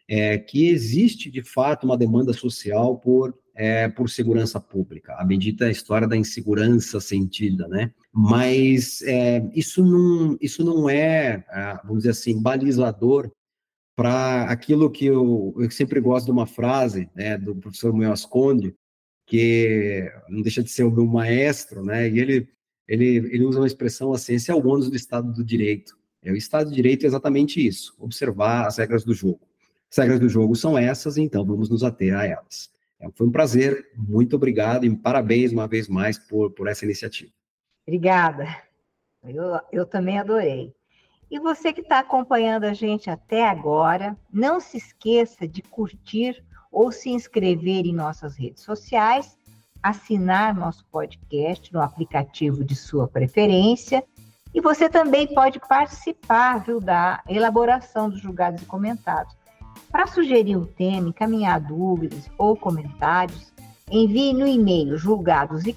é, 0.09 0.39
que 0.39 0.69
existe 0.69 1.31
de 1.31 1.43
fato 1.43 1.85
uma 1.85 1.99
demanda 1.99 2.33
social 2.33 2.99
por 2.99 3.37
é, 3.59 3.89
por 3.89 4.09
segurança 4.09 4.61
pública, 4.61 5.15
a 5.19 5.25
bendita 5.25 5.69
história 5.69 6.07
da 6.07 6.17
insegurança 6.17 7.01
sentida, 7.01 7.67
né? 7.67 7.93
Mas 8.13 9.03
é, 9.03 9.51
isso, 9.53 9.85
não, 9.85 10.39
isso 10.41 10.65
não 10.65 10.89
é, 10.89 11.45
é 11.51 11.81
vamos 11.83 11.99
dizer 11.99 12.11
assim, 12.11 12.41
balizador 12.41 13.29
para 13.97 14.45
aquilo 14.45 14.89
que 14.89 15.07
eu, 15.07 15.53
eu, 15.59 15.69
sempre 15.73 16.01
gosto 16.01 16.27
de 16.27 16.31
uma 16.31 16.47
frase 16.47 17.11
né, 17.17 17.37
do 17.37 17.57
professor 17.57 17.93
Munhoz 17.93 18.25
Conde, 18.25 18.77
que 19.27 20.09
não 20.29 20.41
deixa 20.41 20.63
de 20.63 20.71
ser 20.71 20.85
o 20.85 20.91
meu 20.93 21.05
maestro, 21.05 21.85
né? 21.85 22.09
E 22.09 22.21
ele, 22.21 22.49
ele, 22.87 23.17
ele 23.17 23.45
usa 23.45 23.59
uma 23.59 23.67
expressão 23.67 24.13
assim: 24.13 24.35
esse 24.35 24.53
é 24.53 24.55
o 24.55 24.65
ônus 24.65 24.89
do 24.89 24.95
Estado 24.95 25.33
do 25.33 25.45
Direito. 25.45 25.99
É, 26.23 26.31
o 26.31 26.37
Estado 26.37 26.71
de 26.71 26.77
Direito 26.77 27.03
é 27.03 27.07
exatamente 27.09 27.65
isso: 27.65 27.93
observar 27.99 28.69
as 28.69 28.79
regras 28.79 29.05
do 29.05 29.13
jogo. 29.13 29.47
As 29.91 29.97
regras 29.99 30.20
do 30.20 30.28
jogo 30.28 30.55
são 30.55 30.76
essas, 30.76 31.16
então 31.16 31.45
vamos 31.45 31.68
nos 31.70 31.82
ater 31.82 32.16
a 32.16 32.26
elas. 32.26 32.70
É, 33.01 33.09
foi 33.14 33.26
um 33.26 33.32
prazer, 33.32 33.91
muito 33.97 34.36
obrigado 34.36 34.84
e 34.84 34.97
parabéns 34.97 35.53
uma 35.53 35.68
vez 35.68 35.89
mais 35.89 36.18
por, 36.18 36.51
por 36.51 36.66
essa 36.66 36.84
iniciativa. 36.84 37.32
Obrigada, 37.86 38.47
eu, 39.24 39.59
eu 39.72 39.86
também 39.86 40.18
adorei. 40.18 40.74
E 41.30 41.39
você 41.39 41.72
que 41.72 41.82
está 41.82 41.99
acompanhando 41.99 42.64
a 42.64 42.72
gente 42.72 43.11
até 43.11 43.47
agora, 43.47 44.16
não 44.32 44.61
se 44.61 44.78
esqueça 44.78 45.47
de 45.47 45.62
curtir 45.62 46.43
ou 46.72 46.91
se 46.91 47.11
inscrever 47.11 47.84
em 47.86 47.95
nossas 47.95 48.36
redes 48.36 48.62
sociais, 48.62 49.36
assinar 49.82 50.55
nosso 50.55 50.84
podcast 50.86 51.72
no 51.72 51.80
aplicativo 51.80 52.64
de 52.64 52.74
sua 52.74 53.07
preferência. 53.07 54.03
E 54.55 54.61
você 54.61 54.89
também 54.89 55.26
pode 55.34 55.61
participar 55.61 56.64
viu, 56.64 56.80
da 56.80 57.22
elaboração 57.28 58.09
dos 58.09 58.20
julgados 58.20 58.62
e 58.62 58.66
comentados. 58.66 59.36
Para 59.91 60.07
sugerir 60.07 60.57
um 60.57 60.66
tema, 60.66 61.09
encaminhar 61.09 61.61
dúvidas 61.61 62.30
ou 62.36 62.57
comentários, 62.57 63.53
envie 63.91 64.34
no 64.34 64.47
e-mail 64.47 64.99
julgados 64.99 65.64
e 65.64 65.72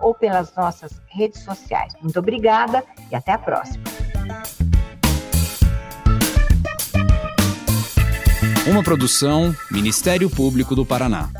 ou 0.00 0.12
pelas 0.12 0.54
nossas 0.56 1.00
redes 1.06 1.42
sociais. 1.44 1.94
Muito 2.02 2.18
obrigada 2.18 2.82
e 3.10 3.14
até 3.14 3.32
a 3.32 3.38
próxima. 3.38 3.84
Uma 8.68 8.82
produção 8.82 9.54
Ministério 9.70 10.28
Público 10.28 10.74
do 10.74 10.84
Paraná. 10.84 11.30